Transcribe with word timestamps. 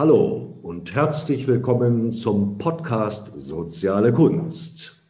Hallo 0.00 0.58
und 0.62 0.94
herzlich 0.94 1.46
willkommen 1.46 2.08
zum 2.08 2.56
Podcast 2.56 3.38
Soziale 3.38 4.14
Kunst. 4.14 5.06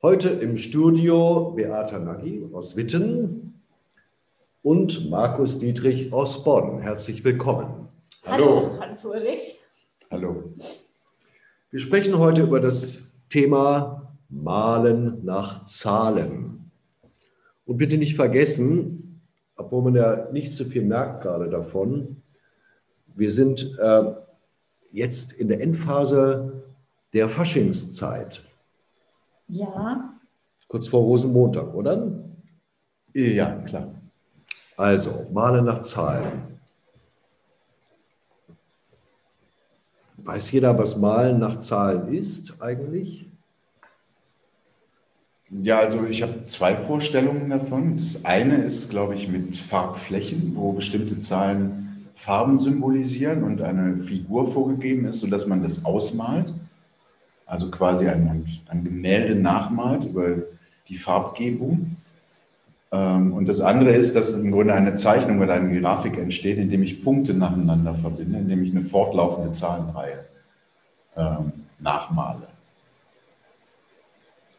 Heute 0.00 0.30
im 0.30 0.56
Studio 0.56 1.50
Beata 1.54 1.98
Nagy 1.98 2.48
aus 2.50 2.76
Witten 2.76 3.60
und 4.62 5.10
Markus 5.10 5.58
Dietrich 5.58 6.14
aus 6.14 6.44
Bonn. 6.44 6.78
Herzlich 6.80 7.24
willkommen. 7.24 7.88
Hallo, 8.24 8.80
Hans 8.80 9.04
Ulrich. 9.04 9.58
Hallo. 10.10 10.44
Wir 11.70 11.80
sprechen 11.80 12.18
heute 12.18 12.44
über 12.44 12.60
das 12.60 13.12
Thema 13.28 14.14
Malen 14.30 15.26
nach 15.26 15.66
Zahlen. 15.66 16.70
Und 17.66 17.76
bitte 17.76 17.98
nicht 17.98 18.16
vergessen, 18.16 19.20
obwohl 19.58 19.82
man 19.82 19.94
ja 19.94 20.30
nicht 20.32 20.54
so 20.54 20.64
viel 20.64 20.86
merkt 20.86 21.22
gerade 21.22 21.50
davon, 21.50 22.22
wir 23.16 23.32
sind 23.32 23.76
äh, 23.78 24.12
jetzt 24.92 25.32
in 25.32 25.48
der 25.48 25.60
Endphase 25.60 26.62
der 27.12 27.28
Faschingszeit. 27.28 28.44
Ja, 29.48 30.16
Kurz 30.68 30.88
vor 30.88 31.02
Rosenmontag, 31.02 31.74
oder? 31.74 32.12
Ja, 33.14 33.52
klar. 33.62 33.94
Also, 34.76 35.26
male 35.32 35.62
nach 35.62 35.80
Zahlen. 35.80 36.58
Weiß 40.18 40.50
jeder, 40.50 40.76
was 40.76 40.96
Malen 40.96 41.38
nach 41.38 41.60
Zahlen 41.60 42.12
ist 42.12 42.60
eigentlich? 42.60 43.26
Ja, 45.50 45.78
also 45.78 46.04
ich 46.04 46.22
habe 46.22 46.46
zwei 46.46 46.74
Vorstellungen 46.74 47.48
davon. 47.48 47.96
Das 47.96 48.24
eine 48.24 48.64
ist, 48.64 48.90
glaube 48.90 49.14
ich, 49.14 49.28
mit 49.28 49.56
Farbflächen, 49.56 50.56
wo 50.56 50.72
bestimmte 50.72 51.20
Zahlen 51.20 51.85
Farben 52.16 52.58
symbolisieren 52.58 53.44
und 53.44 53.62
eine 53.62 53.98
Figur 53.98 54.48
vorgegeben 54.48 55.04
ist, 55.04 55.20
sodass 55.20 55.46
man 55.46 55.62
das 55.62 55.84
ausmalt. 55.84 56.52
Also 57.44 57.70
quasi 57.70 58.08
ein, 58.08 58.44
ein, 58.68 58.84
Gemälde 58.84 59.36
nachmalt 59.36 60.04
über 60.04 60.38
die 60.88 60.96
Farbgebung. 60.96 61.96
Ähm, 62.90 63.32
Und 63.32 63.46
das 63.46 63.60
andere 63.60 63.94
ist, 63.94 64.16
dass 64.16 64.32
im 64.32 64.50
Grunde 64.50 64.74
eine 64.74 64.94
Zeichnung 64.94 65.40
oder 65.40 65.54
eine 65.54 65.78
Grafik 65.80 66.18
entsteht, 66.18 66.58
indem 66.58 66.82
ich 66.82 67.04
Punkte 67.04 67.34
nacheinander 67.34 67.94
verbinde, 67.94 68.38
indem 68.38 68.64
ich 68.64 68.72
eine 68.72 68.82
fortlaufende 68.82 69.52
Zahlenreihe 69.52 70.24
ähm, 71.16 71.52
nachmale, 71.78 72.48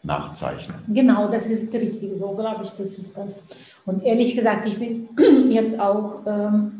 nachzeichne. 0.04 0.76
genau, 0.88 1.28
das 1.30 1.50
ist 1.50 1.74
richtig. 1.74 2.16
So 2.16 2.32
glaube 2.32 2.64
ich, 2.64 2.72
das 2.72 2.98
ist 2.98 3.18
das. 3.18 3.48
Und 3.86 4.04
ehrlich 4.04 4.36
gesagt, 4.36 4.66
ich 4.68 4.78
bin 4.78 5.10
jetzt 5.52 5.78
auch 5.80 6.22
ähm, 6.26 6.77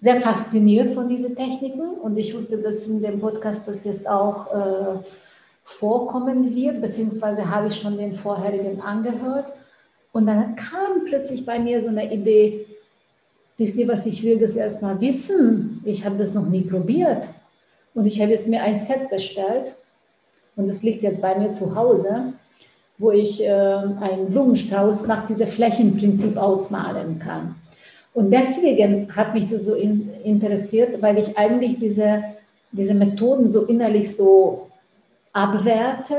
sehr 0.00 0.20
fasziniert 0.20 0.90
von 0.90 1.08
diesen 1.08 1.34
Techniken 1.34 1.94
und 2.00 2.16
ich 2.16 2.34
wusste, 2.34 2.58
dass 2.58 2.86
in 2.86 3.02
dem 3.02 3.18
Podcast 3.20 3.66
das 3.66 3.84
jetzt 3.84 4.08
auch 4.08 4.52
äh, 4.52 4.98
vorkommen 5.64 6.54
wird, 6.54 6.80
beziehungsweise 6.80 7.50
habe 7.50 7.68
ich 7.68 7.76
schon 7.76 7.98
den 7.98 8.12
vorherigen 8.12 8.80
angehört. 8.80 9.52
Und 10.12 10.26
dann 10.26 10.56
kam 10.56 11.04
plötzlich 11.06 11.44
bei 11.44 11.58
mir 11.58 11.82
so 11.82 11.88
eine 11.88 12.12
Idee, 12.12 12.66
wisst 13.56 13.76
ihr, 13.76 13.88
was 13.88 14.06
ich 14.06 14.22
will, 14.22 14.38
das 14.38 14.54
erstmal 14.54 15.00
wissen. 15.00 15.82
Ich 15.84 16.04
habe 16.04 16.16
das 16.16 16.32
noch 16.32 16.46
nie 16.46 16.62
probiert. 16.62 17.30
Und 17.94 18.06
ich 18.06 18.20
habe 18.20 18.30
jetzt 18.30 18.48
mir 18.48 18.62
ein 18.62 18.76
Set 18.76 19.10
bestellt 19.10 19.76
und 20.56 20.68
es 20.68 20.82
liegt 20.82 21.02
jetzt 21.02 21.20
bei 21.20 21.36
mir 21.38 21.52
zu 21.52 21.74
Hause, 21.74 22.32
wo 22.96 23.10
ich 23.10 23.44
äh, 23.44 23.50
einen 23.50 24.30
Blumenstrauß 24.30 25.06
nach 25.06 25.26
diesem 25.26 25.48
Flächenprinzip 25.48 26.36
ausmalen 26.36 27.18
kann. 27.18 27.56
Und 28.14 28.30
deswegen 28.30 29.14
hat 29.14 29.34
mich 29.34 29.48
das 29.48 29.66
so 29.66 29.74
in, 29.74 29.92
interessiert, 30.24 31.00
weil 31.00 31.18
ich 31.18 31.36
eigentlich 31.38 31.78
diese, 31.78 32.24
diese 32.72 32.94
Methoden 32.94 33.46
so 33.46 33.66
innerlich 33.66 34.16
so 34.16 34.68
abwerte 35.32 36.16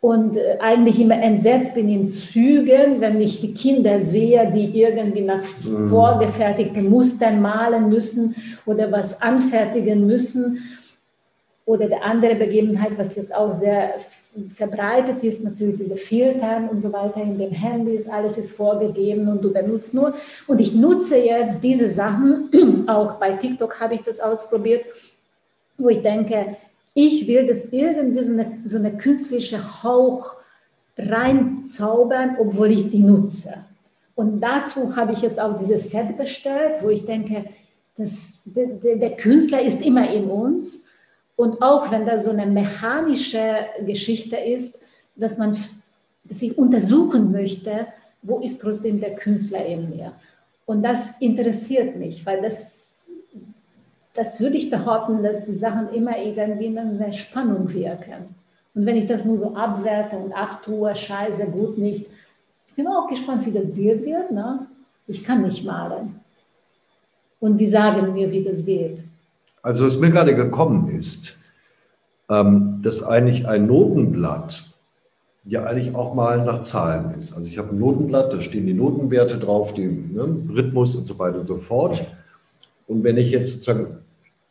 und 0.00 0.36
äh, 0.36 0.56
eigentlich 0.60 1.00
immer 1.00 1.22
entsetzt 1.22 1.74
bin 1.74 1.88
in 1.88 2.06
Zügen, 2.06 3.00
wenn 3.00 3.20
ich 3.20 3.40
die 3.40 3.52
Kinder 3.52 4.00
sehe, 4.00 4.50
die 4.50 4.80
irgendwie 4.80 5.22
nach 5.22 5.44
vorgefertigten 5.44 6.88
Mustern 6.88 7.40
malen 7.40 7.88
müssen 7.88 8.34
oder 8.64 8.90
was 8.90 9.20
anfertigen 9.20 10.06
müssen. 10.06 10.58
Oder 11.66 11.86
die 11.86 12.02
andere 12.02 12.34
Begebenheit, 12.34 12.98
was 12.98 13.14
jetzt 13.14 13.32
auch 13.32 13.52
sehr 13.52 13.94
verbreitet 14.54 15.24
ist, 15.24 15.42
natürlich 15.42 15.76
diese 15.76 15.96
Filtern 15.96 16.68
und 16.68 16.80
so 16.82 16.92
weiter 16.92 17.20
in 17.20 17.38
den 17.38 17.50
Handys, 17.50 18.08
alles 18.08 18.36
ist 18.36 18.52
vorgegeben 18.52 19.28
und 19.28 19.42
du 19.42 19.52
benutzt 19.52 19.92
nur. 19.92 20.14
Und 20.46 20.60
ich 20.60 20.74
nutze 20.74 21.16
jetzt 21.16 21.62
diese 21.62 21.88
Sachen, 21.88 22.48
auch 22.88 23.14
bei 23.14 23.32
TikTok 23.32 23.80
habe 23.80 23.94
ich 23.94 24.02
das 24.02 24.20
ausprobiert, 24.20 24.84
wo 25.76 25.88
ich 25.88 26.02
denke, 26.02 26.56
ich 26.94 27.26
will 27.26 27.46
das 27.46 27.66
irgendwie 27.72 28.22
so 28.22 28.32
eine, 28.32 28.58
so 28.64 28.78
eine 28.78 28.96
künstliche 28.96 29.58
Hauch 29.82 30.36
reinzaubern, 30.98 32.36
obwohl 32.38 32.70
ich 32.70 32.90
die 32.90 33.00
nutze. 33.00 33.64
Und 34.14 34.40
dazu 34.40 34.96
habe 34.96 35.12
ich 35.12 35.22
jetzt 35.22 35.40
auch 35.40 35.56
dieses 35.56 35.90
Set 35.90 36.16
bestellt, 36.16 36.76
wo 36.82 36.90
ich 36.90 37.04
denke, 37.04 37.46
das, 37.96 38.42
der, 38.44 38.66
der 38.66 38.96
der 38.96 39.16
Künstler 39.16 39.62
ist 39.62 39.84
immer 39.84 40.10
in 40.12 40.24
uns. 40.24 40.86
Und 41.40 41.62
auch 41.62 41.90
wenn 41.90 42.04
das 42.04 42.24
so 42.24 42.32
eine 42.32 42.44
mechanische 42.44 43.40
Geschichte 43.86 44.36
ist, 44.36 44.78
dass 45.16 45.38
man, 45.38 45.56
dass 46.24 46.42
ich 46.42 46.58
untersuchen 46.58 47.32
möchte, 47.32 47.86
wo 48.20 48.40
ist 48.40 48.60
trotzdem 48.60 49.00
der 49.00 49.14
Künstler 49.14 49.64
in 49.64 49.88
mir. 49.88 50.12
Und 50.66 50.82
das 50.82 51.18
interessiert 51.22 51.96
mich, 51.96 52.26
weil 52.26 52.42
das, 52.42 53.06
das 54.12 54.38
würde 54.38 54.58
ich 54.58 54.68
behaupten, 54.68 55.22
dass 55.22 55.46
die 55.46 55.54
Sachen 55.54 55.88
immer 55.94 56.18
irgendwie 56.18 56.66
in 56.66 56.76
einer 56.76 57.10
Spannung 57.10 57.72
wirken. 57.72 58.34
Und 58.74 58.84
wenn 58.84 58.98
ich 58.98 59.06
das 59.06 59.24
nur 59.24 59.38
so 59.38 59.54
abwerte 59.54 60.18
und 60.18 60.34
abtue, 60.34 60.94
scheiße, 60.94 61.46
gut 61.46 61.78
nicht, 61.78 62.04
ich 62.66 62.74
bin 62.74 62.86
auch 62.86 63.08
gespannt, 63.08 63.46
wie 63.46 63.52
das 63.52 63.74
Bild 63.74 64.04
wird. 64.04 64.30
Ne? 64.30 64.66
Ich 65.06 65.24
kann 65.24 65.40
nicht 65.40 65.64
malen. 65.64 66.20
Und 67.40 67.56
die 67.56 67.66
sagen 67.66 68.12
mir, 68.12 68.30
wie 68.30 68.44
das 68.44 68.62
geht. 68.62 69.04
Also, 69.62 69.84
was 69.84 69.98
mir 69.98 70.10
gerade 70.10 70.34
gekommen 70.34 70.88
ist, 70.88 71.38
ähm, 72.30 72.80
dass 72.82 73.02
eigentlich 73.02 73.46
ein 73.46 73.66
Notenblatt 73.66 74.70
ja 75.44 75.64
eigentlich 75.64 75.94
auch 75.94 76.14
mal 76.14 76.44
nach 76.44 76.62
Zahlen 76.62 77.18
ist. 77.18 77.32
Also 77.32 77.48
ich 77.48 77.58
habe 77.58 77.70
ein 77.70 77.78
Notenblatt, 77.78 78.32
da 78.32 78.40
stehen 78.40 78.66
die 78.66 78.74
Notenwerte 78.74 79.38
drauf, 79.38 79.74
den 79.74 80.14
ne, 80.14 80.54
Rhythmus 80.54 80.94
und 80.94 81.06
so 81.06 81.18
weiter 81.18 81.40
und 81.40 81.46
so 81.46 81.56
fort. 81.56 82.06
Und 82.86 83.04
wenn 83.04 83.16
ich 83.16 83.30
jetzt 83.30 83.52
sozusagen 83.52 83.98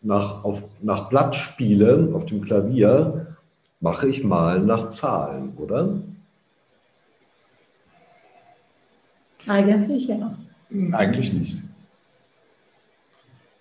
nach, 0.01 0.43
auf, 0.43 0.67
nach 0.81 1.09
Blatt 1.09 1.35
spiele, 1.35 2.09
auf 2.13 2.25
dem 2.25 2.41
Klavier, 2.41 3.35
mache 3.79 4.07
ich 4.07 4.23
mal 4.23 4.59
nach 4.59 4.87
Zahlen, 4.87 5.53
oder? 5.57 6.01
Eigentlich 9.47 10.07
ja. 10.07 10.35
Eigentlich 10.91 11.33
nicht. 11.33 11.61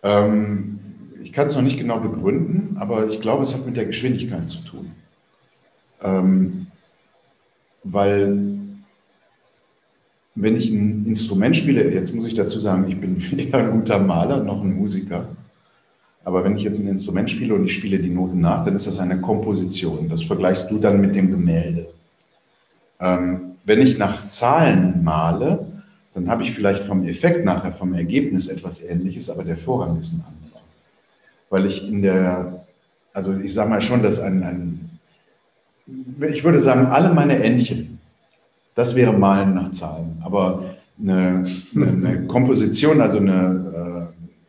Ähm, 0.02 0.77
ich 1.22 1.32
kann 1.32 1.46
es 1.46 1.54
noch 1.54 1.62
nicht 1.62 1.78
genau 1.78 1.98
begründen, 2.00 2.76
aber 2.78 3.08
ich 3.08 3.20
glaube, 3.20 3.42
es 3.42 3.54
hat 3.54 3.66
mit 3.66 3.76
der 3.76 3.86
Geschwindigkeit 3.86 4.48
zu 4.48 4.58
tun. 4.64 4.92
Ähm, 6.02 6.66
weil 7.84 8.58
wenn 10.34 10.56
ich 10.56 10.70
ein 10.70 11.04
Instrument 11.06 11.56
spiele, 11.56 11.92
jetzt 11.92 12.14
muss 12.14 12.26
ich 12.26 12.34
dazu 12.34 12.58
sagen, 12.58 12.88
ich 12.88 13.00
bin 13.00 13.20
weder 13.30 13.58
ein 13.58 13.72
guter 13.72 13.98
Maler 13.98 14.42
noch 14.42 14.62
ein 14.62 14.76
Musiker, 14.76 15.28
aber 16.24 16.44
wenn 16.44 16.56
ich 16.56 16.62
jetzt 16.62 16.80
ein 16.80 16.88
Instrument 16.88 17.30
spiele 17.30 17.54
und 17.54 17.64
ich 17.64 17.74
spiele 17.74 17.98
die 17.98 18.10
Noten 18.10 18.40
nach, 18.40 18.64
dann 18.64 18.76
ist 18.76 18.86
das 18.86 18.98
eine 18.98 19.20
Komposition. 19.20 20.08
Das 20.08 20.22
vergleichst 20.24 20.70
du 20.70 20.78
dann 20.78 21.00
mit 21.00 21.14
dem 21.14 21.30
Gemälde. 21.30 21.86
Ähm, 23.00 23.52
wenn 23.64 23.80
ich 23.80 23.98
nach 23.98 24.28
Zahlen 24.28 25.02
male, 25.02 25.66
dann 26.14 26.28
habe 26.28 26.42
ich 26.42 26.52
vielleicht 26.52 26.82
vom 26.82 27.04
Effekt 27.06 27.44
nachher, 27.44 27.72
vom 27.72 27.94
Ergebnis 27.94 28.48
etwas 28.48 28.82
Ähnliches, 28.82 29.30
aber 29.30 29.44
der 29.44 29.56
Vorgang 29.56 30.00
ist 30.00 30.12
ein 30.12 30.24
anderer. 30.26 30.37
Weil 31.50 31.66
ich 31.66 31.86
in 31.88 32.02
der, 32.02 32.64
also 33.12 33.34
ich 33.34 33.54
sage 33.54 33.70
mal 33.70 33.80
schon, 33.80 34.02
dass 34.02 34.20
ein, 34.20 34.42
ein, 34.42 34.90
ich 36.30 36.44
würde 36.44 36.58
sagen, 36.58 36.86
alle 36.86 37.12
meine 37.12 37.42
Entchen, 37.42 37.98
das 38.74 38.94
wäre 38.94 39.12
Malen 39.12 39.54
nach 39.54 39.70
Zahlen. 39.70 40.20
Aber 40.22 40.76
eine, 41.00 41.44
eine, 41.74 42.26
Komposition, 42.28 43.00
also 43.00 43.18
eine, 43.18 44.08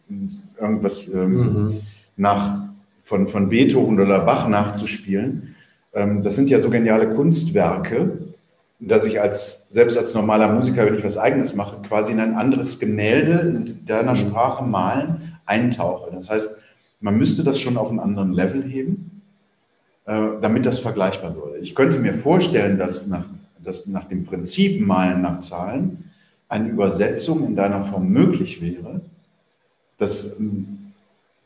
äh, 0.09 0.61
irgendwas 0.61 1.07
ähm, 1.13 1.81
nach, 2.17 2.59
von, 3.03 3.27
von 3.27 3.49
Beethoven 3.49 3.99
oder 3.99 4.19
Bach 4.19 4.47
nachzuspielen. 4.47 5.55
Ähm, 5.93 6.21
das 6.21 6.35
sind 6.35 6.49
ja 6.49 6.59
so 6.59 6.69
geniale 6.69 7.15
Kunstwerke, 7.15 8.19
dass 8.79 9.03
ich 9.05 9.19
als, 9.19 9.69
selbst 9.69 9.97
als 9.97 10.13
normaler 10.13 10.53
Musiker, 10.53 10.85
wenn 10.85 10.95
ich 10.95 11.03
was 11.03 11.17
Eigenes 11.17 11.55
mache, 11.55 11.81
quasi 11.81 12.11
in 12.11 12.19
ein 12.19 12.35
anderes 12.35 12.79
Gemälde 12.79 13.39
in 13.39 13.85
deiner 13.85 14.15
Sprache 14.15 14.63
malen, 14.63 15.37
eintauche. 15.45 16.11
Das 16.11 16.29
heißt, 16.29 16.61
man 16.99 17.17
müsste 17.17 17.43
das 17.43 17.59
schon 17.59 17.77
auf 17.77 17.89
einen 17.89 17.99
anderen 17.99 18.33
Level 18.33 18.63
heben, 18.63 19.21
äh, 20.05 20.21
damit 20.41 20.65
das 20.65 20.79
vergleichbar 20.79 21.35
würde. 21.35 21.59
Ich 21.59 21.75
könnte 21.75 21.99
mir 21.99 22.13
vorstellen, 22.13 22.77
dass 22.77 23.07
nach, 23.07 23.25
dass 23.63 23.87
nach 23.87 24.05
dem 24.05 24.25
Prinzip 24.25 24.85
Malen 24.85 25.21
nach 25.21 25.39
Zahlen 25.39 26.11
eine 26.47 26.69
Übersetzung 26.69 27.45
in 27.45 27.55
deiner 27.55 27.83
Form 27.83 28.09
möglich 28.09 28.61
wäre. 28.61 29.01
Das 29.97 30.39
ähm, 30.39 30.93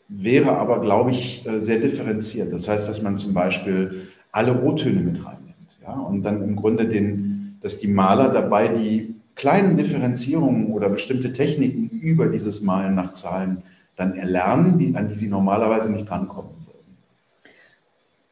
wäre 0.07 0.57
aber, 0.57 0.79
glaube 0.81 1.11
ich, 1.11 1.45
äh, 1.45 1.61
sehr 1.61 1.79
differenziert. 1.79 2.53
Das 2.53 2.67
heißt, 2.67 2.87
dass 2.89 3.01
man 3.01 3.15
zum 3.15 3.33
Beispiel 3.33 4.07
alle 4.31 4.63
O-Töne 4.63 5.01
mit 5.01 5.23
reinnimmt. 5.23 5.77
Ja? 5.81 5.93
Und 5.93 6.23
dann 6.23 6.41
im 6.41 6.55
Grunde 6.55 6.87
den, 6.87 7.57
dass 7.61 7.79
die 7.79 7.87
Maler 7.87 8.29
dabei 8.29 8.69
die 8.69 9.15
kleinen 9.35 9.77
Differenzierungen 9.77 10.67
oder 10.67 10.89
bestimmte 10.89 11.33
Techniken 11.33 11.89
über 11.89 12.27
dieses 12.27 12.61
Malen 12.61 12.95
nach 12.95 13.13
Zahlen 13.13 13.63
dann 13.95 14.15
erlernen, 14.15 14.77
die, 14.77 14.95
an 14.95 15.07
die 15.07 15.15
sie 15.15 15.27
normalerweise 15.27 15.91
nicht 15.91 16.09
drankommen 16.09 16.51
würden. 16.65 16.97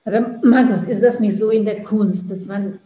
Aber 0.06 0.48
Markus, 0.48 0.86
ist 0.86 1.04
das 1.04 1.20
nicht 1.20 1.38
so 1.38 1.50
in 1.50 1.66
der 1.66 1.84
Kunst, 1.84 2.32
dass 2.32 2.48
man 2.48 2.80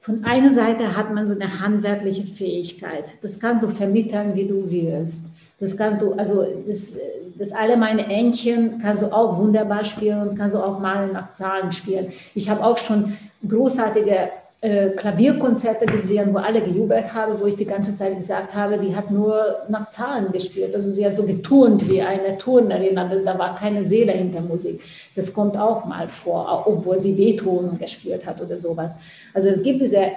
von 0.00 0.24
einer 0.24 0.50
Seite 0.50 0.96
hat 0.96 1.12
man 1.12 1.26
so 1.26 1.34
eine 1.34 1.60
handwerkliche 1.60 2.24
Fähigkeit. 2.24 3.14
Das 3.20 3.38
kannst 3.40 3.62
du 3.62 3.68
vermitteln, 3.68 4.34
wie 4.34 4.46
du 4.46 4.70
willst. 4.70 5.26
Das 5.60 5.76
kannst 5.76 6.00
du, 6.00 6.14
also 6.14 6.46
das, 6.66 6.96
das 7.36 7.52
alle 7.52 7.76
meine 7.76 8.06
Entchen 8.06 8.78
kannst 8.78 9.02
du 9.02 9.12
auch 9.12 9.38
wunderbar 9.38 9.84
spielen 9.84 10.28
und 10.28 10.38
kannst 10.38 10.54
du 10.54 10.60
auch 10.60 10.78
mal 10.78 11.12
nach 11.12 11.30
Zahlen 11.30 11.72
spielen. 11.72 12.08
Ich 12.34 12.48
habe 12.48 12.64
auch 12.64 12.78
schon 12.78 13.12
großartige 13.46 14.30
äh, 14.60 14.90
Klavierkonzerte 14.90 15.86
gesehen, 15.86 16.34
wo 16.34 16.38
alle 16.38 16.60
gejubelt 16.60 17.14
haben, 17.14 17.38
wo 17.38 17.46
ich 17.46 17.54
die 17.54 17.64
ganze 17.64 17.94
Zeit 17.94 18.16
gesagt 18.16 18.54
habe, 18.54 18.78
die 18.78 18.94
hat 18.96 19.08
nur 19.10 19.58
nach 19.68 19.88
Zahlen 19.88 20.32
gespielt. 20.32 20.74
Also 20.74 20.90
sie 20.90 21.06
hat 21.06 21.14
so 21.14 21.24
geturnt 21.24 21.88
wie 21.88 22.02
eine 22.02 22.38
Turnerin, 22.38 22.98
aber 22.98 23.16
da 23.16 23.38
war 23.38 23.54
keine 23.54 23.84
Seele 23.84 24.12
hinter 24.12 24.40
Musik. 24.40 24.80
Das 25.14 25.32
kommt 25.32 25.56
auch 25.56 25.84
mal 25.84 26.08
vor, 26.08 26.64
obwohl 26.66 26.98
sie 26.98 27.12
Beethoven 27.12 27.78
gespielt 27.78 28.26
hat 28.26 28.40
oder 28.40 28.56
sowas. 28.56 28.96
Also 29.32 29.48
es 29.48 29.62
gibt 29.62 29.80
diese 29.80 30.10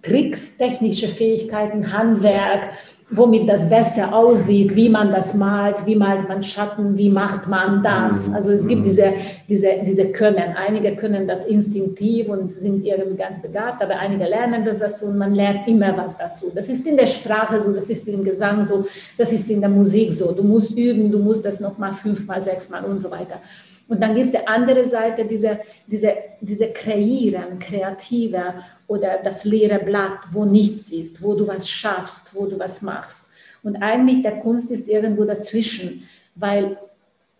Tricks, 0.00 0.56
technische 0.56 1.06
Fähigkeiten, 1.06 1.92
Handwerk, 1.92 2.70
womit 3.12 3.48
das 3.48 3.68
besser 3.68 4.14
aussieht, 4.14 4.74
wie 4.74 4.88
man 4.88 5.12
das 5.12 5.34
malt, 5.34 5.84
wie 5.86 5.94
malt 5.94 6.28
man 6.28 6.42
Schatten, 6.42 6.96
wie 6.96 7.10
macht 7.10 7.46
man 7.46 7.82
das. 7.82 8.28
Mhm. 8.28 8.34
Also 8.34 8.50
es 8.50 8.66
gibt 8.66 8.80
mhm. 8.80 8.84
diese, 8.84 9.12
diese, 9.48 9.68
diese 9.86 10.12
Können. 10.12 10.56
Einige 10.56 10.96
können 10.96 11.28
das 11.28 11.44
instinktiv 11.44 12.28
und 12.28 12.50
sind 12.50 12.84
irgendwie 12.84 13.16
ganz 13.16 13.40
begabt, 13.40 13.82
aber 13.82 13.98
einige 13.98 14.24
lernen 14.24 14.64
das 14.64 14.78
dazu 14.78 15.06
und 15.06 15.18
man 15.18 15.34
lernt 15.34 15.68
immer 15.68 15.96
was 15.96 16.16
dazu. 16.16 16.50
Das 16.54 16.68
ist 16.68 16.86
in 16.86 16.96
der 16.96 17.06
Sprache 17.06 17.60
so, 17.60 17.72
das 17.72 17.90
ist 17.90 18.08
im 18.08 18.24
Gesang 18.24 18.62
so, 18.62 18.86
das 19.18 19.32
ist 19.32 19.50
in 19.50 19.60
der 19.60 19.70
Musik 19.70 20.12
so. 20.12 20.32
Du 20.32 20.42
musst 20.42 20.76
üben, 20.76 21.12
du 21.12 21.18
musst 21.18 21.44
das 21.44 21.60
nochmal 21.60 21.92
fünfmal, 21.92 22.40
sechsmal 22.40 22.84
und 22.84 23.00
so 23.00 23.10
weiter. 23.10 23.40
Und 23.88 24.02
dann 24.02 24.14
gibt 24.14 24.26
es 24.26 24.32
die 24.32 24.46
andere 24.46 24.84
Seite, 24.84 25.24
diese, 25.24 25.60
diese, 25.86 26.14
diese 26.40 26.72
Kreieren, 26.72 27.58
Kreative 27.58 28.54
oder 28.86 29.18
das 29.22 29.44
leere 29.44 29.78
Blatt, 29.78 30.18
wo 30.30 30.44
nichts 30.44 30.90
ist, 30.90 31.22
wo 31.22 31.34
du 31.34 31.46
was 31.46 31.68
schaffst, 31.68 32.34
wo 32.34 32.46
du 32.46 32.58
was 32.58 32.82
machst. 32.82 33.28
Und 33.62 33.76
eigentlich 33.76 34.22
der 34.22 34.40
Kunst 34.40 34.70
ist 34.70 34.88
irgendwo 34.88 35.24
dazwischen, 35.24 36.04
weil 36.34 36.78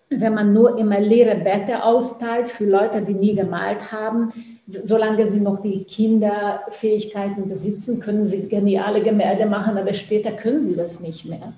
wenn 0.08 0.34
man 0.34 0.52
nur 0.52 0.78
immer 0.78 1.00
leere 1.00 1.36
Bette 1.36 1.82
austeilt 1.82 2.48
für 2.48 2.66
Leute, 2.66 3.00
die 3.02 3.14
nie 3.14 3.34
gemalt 3.34 3.92
haben, 3.92 4.28
solange 4.66 5.26
sie 5.26 5.40
noch 5.40 5.62
die 5.62 5.84
Kinderfähigkeiten 5.84 7.48
besitzen, 7.48 7.98
können 7.98 8.22
sie 8.22 8.48
geniale 8.48 9.02
Gemälde 9.02 9.46
machen, 9.46 9.78
aber 9.78 9.94
später 9.94 10.32
können 10.32 10.60
sie 10.60 10.76
das 10.76 11.00
nicht 11.00 11.24
mehr 11.24 11.54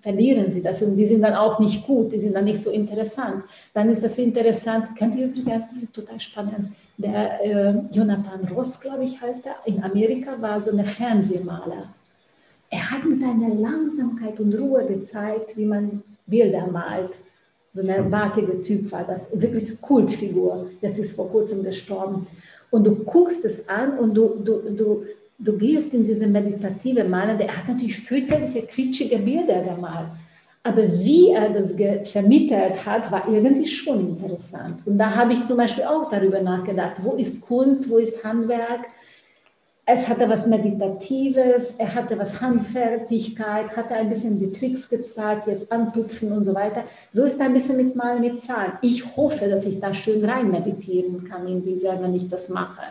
verlieren 0.00 0.48
sie 0.48 0.62
das 0.62 0.82
und 0.82 0.96
die 0.96 1.04
sind 1.04 1.22
dann 1.22 1.34
auch 1.34 1.58
nicht 1.58 1.86
gut, 1.86 2.12
die 2.12 2.18
sind 2.18 2.34
dann 2.34 2.44
nicht 2.44 2.60
so 2.60 2.70
interessant. 2.70 3.44
Dann 3.74 3.88
ist 3.90 4.02
das 4.02 4.18
interessant, 4.18 4.96
kennt 4.96 5.14
ihr 5.16 5.26
übrigens, 5.26 5.68
das 5.68 5.82
ist 5.82 5.94
total 5.94 6.18
spannend, 6.18 6.72
der 6.96 7.44
äh, 7.44 7.74
Jonathan 7.92 8.44
Ross, 8.54 8.80
glaube 8.80 9.04
ich, 9.04 9.20
heißt 9.20 9.46
er, 9.46 9.56
in 9.66 9.82
Amerika 9.82 10.40
war 10.40 10.60
so 10.60 10.76
ein 10.76 10.84
Fernsehmaler. 10.84 11.94
Er 12.70 12.90
hat 12.90 13.04
mit 13.04 13.22
einer 13.22 13.54
Langsamkeit 13.54 14.38
und 14.40 14.52
Ruhe 14.54 14.84
gezeigt, 14.84 15.56
wie 15.56 15.64
man 15.64 16.02
Bilder 16.26 16.66
malt. 16.66 17.18
So 17.72 17.86
ein 17.86 18.10
backiger 18.10 18.60
Typ 18.62 18.90
war 18.92 19.04
das, 19.04 19.30
wirklich 19.40 19.80
Kultfigur. 19.80 20.70
Das 20.82 20.98
ist 20.98 21.12
vor 21.16 21.30
kurzem 21.30 21.62
gestorben. 21.62 22.26
Und 22.70 22.86
du 22.86 22.96
guckst 22.96 23.44
es 23.44 23.68
an 23.68 23.98
und 23.98 24.14
du, 24.14 24.40
du, 24.44 24.74
du, 24.74 25.04
du 25.38 25.56
gehst 25.56 25.94
in 25.94 26.04
diese 26.04 26.26
meditative 26.26 27.04
Malen, 27.04 27.38
der 27.38 27.56
hat 27.56 27.68
natürlich 27.68 27.98
fürchterliche, 27.98 28.62
kitschige 28.62 29.18
Bilder 29.18 29.62
gemalt. 29.62 30.08
Aber 30.64 30.82
wie 30.82 31.30
er 31.30 31.50
das 31.50 31.76
vermittelt 32.10 32.84
hat, 32.84 33.10
war 33.10 33.28
irgendwie 33.28 33.66
schon 33.66 34.00
interessant. 34.00 34.86
Und 34.86 34.98
da 34.98 35.14
habe 35.14 35.32
ich 35.32 35.44
zum 35.44 35.56
Beispiel 35.56 35.84
auch 35.84 36.10
darüber 36.10 36.40
nachgedacht, 36.40 36.96
wo 36.98 37.12
ist 37.12 37.40
Kunst, 37.40 37.88
wo 37.88 37.96
ist 37.96 38.22
Handwerk? 38.22 38.86
Es 39.86 40.06
hatte 40.06 40.28
was 40.28 40.46
Meditatives, 40.46 41.76
er 41.78 41.94
hatte 41.94 42.18
was 42.18 42.42
Handfertigkeit, 42.42 43.74
hatte 43.74 43.94
ein 43.94 44.10
bisschen 44.10 44.38
die 44.38 44.52
Tricks 44.52 44.90
gezeigt, 44.90 45.46
jetzt 45.46 45.72
antupfen 45.72 46.32
und 46.32 46.44
so 46.44 46.54
weiter. 46.54 46.84
So 47.10 47.24
ist 47.24 47.40
ein 47.40 47.54
bisschen 47.54 47.78
mit 47.78 47.96
Malen 47.96 48.20
mit 48.20 48.38
Zahlen. 48.38 48.72
Ich 48.82 49.16
hoffe, 49.16 49.48
dass 49.48 49.64
ich 49.64 49.80
da 49.80 49.94
schön 49.94 50.22
rein 50.22 50.50
meditieren 50.50 51.24
kann 51.24 51.48
in 51.48 51.62
dieser, 51.62 52.02
wenn 52.02 52.14
ich 52.14 52.28
das 52.28 52.50
mache. 52.50 52.82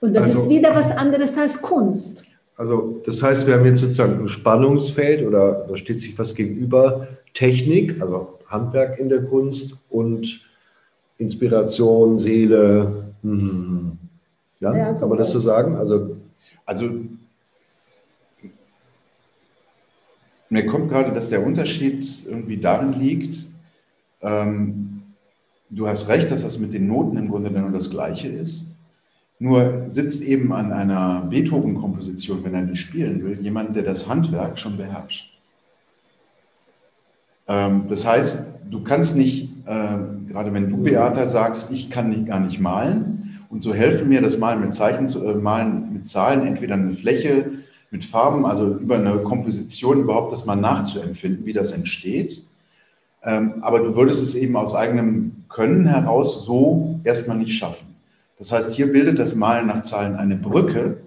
Und 0.00 0.14
das 0.14 0.24
also, 0.24 0.42
ist 0.42 0.50
wieder 0.50 0.74
was 0.74 0.90
anderes 0.92 1.36
als 1.36 1.60
Kunst. 1.60 2.24
Also 2.56 3.00
das 3.04 3.22
heißt, 3.22 3.46
wir 3.46 3.54
haben 3.54 3.66
jetzt 3.66 3.80
sozusagen 3.80 4.20
ein 4.20 4.28
Spannungsfeld 4.28 5.26
oder 5.26 5.66
da 5.68 5.76
steht 5.76 6.00
sich 6.00 6.18
was 6.18 6.34
gegenüber, 6.34 7.08
Technik, 7.34 8.00
also 8.00 8.38
Handwerk 8.46 8.98
in 8.98 9.08
der 9.08 9.22
Kunst 9.22 9.76
und 9.90 10.40
Inspiration, 11.18 12.18
Seele. 12.18 13.12
Hm, 13.22 13.40
hm, 13.40 13.48
hm. 13.48 13.98
Ja, 14.60 14.76
ja 14.76 14.94
so 14.94 15.00
kann 15.00 15.08
man 15.10 15.18
das 15.18 15.30
so 15.30 15.38
sagen? 15.38 15.76
Also, 15.76 16.16
also 16.64 16.90
mir 20.50 20.66
kommt 20.66 20.88
gerade, 20.88 21.12
dass 21.12 21.28
der 21.28 21.44
Unterschied 21.44 22.06
irgendwie 22.26 22.56
darin 22.56 22.98
liegt, 22.98 23.38
ähm, 24.20 25.02
du 25.70 25.86
hast 25.86 26.08
recht, 26.08 26.30
dass 26.30 26.42
das 26.42 26.58
mit 26.58 26.72
den 26.72 26.86
Noten 26.86 27.16
im 27.16 27.28
Grunde 27.28 27.50
nur 27.50 27.70
das 27.70 27.90
Gleiche 27.90 28.28
ist. 28.28 28.64
Nur 29.40 29.86
sitzt 29.88 30.22
eben 30.22 30.52
an 30.52 30.72
einer 30.72 31.26
Beethoven-Komposition, 31.30 32.42
wenn 32.42 32.54
er 32.54 32.62
die 32.62 32.76
spielen 32.76 33.22
will, 33.24 33.40
jemand, 33.40 33.76
der 33.76 33.84
das 33.84 34.08
Handwerk 34.08 34.58
schon 34.58 34.76
beherrscht. 34.76 35.38
Ähm, 37.46 37.84
das 37.88 38.04
heißt, 38.06 38.54
du 38.68 38.82
kannst 38.82 39.16
nicht, 39.16 39.50
äh, 39.66 40.28
gerade 40.28 40.52
wenn 40.52 40.70
du, 40.70 40.78
Beata, 40.78 41.26
sagst, 41.26 41.72
ich 41.72 41.88
kann 41.88 42.10
nicht, 42.10 42.26
gar 42.26 42.40
nicht 42.40 42.60
malen 42.60 43.40
und 43.48 43.62
so 43.62 43.72
helfen 43.72 44.08
mir 44.08 44.20
das 44.20 44.38
Malen 44.38 44.60
mit 44.60 44.74
Zeichen, 44.74 45.08
zu, 45.08 45.24
äh, 45.24 45.34
Malen 45.34 45.92
mit 45.92 46.08
Zahlen, 46.08 46.46
entweder 46.46 46.74
eine 46.74 46.92
Fläche 46.92 47.52
mit 47.90 48.04
Farben, 48.04 48.44
also 48.44 48.74
über 48.74 48.96
eine 48.96 49.18
Komposition 49.18 50.00
überhaupt 50.00 50.32
das 50.32 50.44
mal 50.44 50.56
nachzuempfinden, 50.56 51.46
wie 51.46 51.54
das 51.54 51.72
entsteht. 51.72 52.42
Ähm, 53.22 53.54
aber 53.62 53.80
du 53.80 53.94
würdest 53.96 54.22
es 54.22 54.34
eben 54.34 54.56
aus 54.56 54.74
eigenem 54.74 55.44
Können 55.48 55.86
heraus 55.86 56.44
so 56.44 57.00
erstmal 57.04 57.38
nicht 57.38 57.56
schaffen. 57.56 57.97
Das 58.38 58.52
heißt, 58.52 58.74
hier 58.74 58.92
bildet 58.92 59.18
das 59.18 59.34
Malen 59.34 59.66
nach 59.66 59.82
Zahlen 59.82 60.16
eine 60.16 60.36
Brücke 60.36 60.98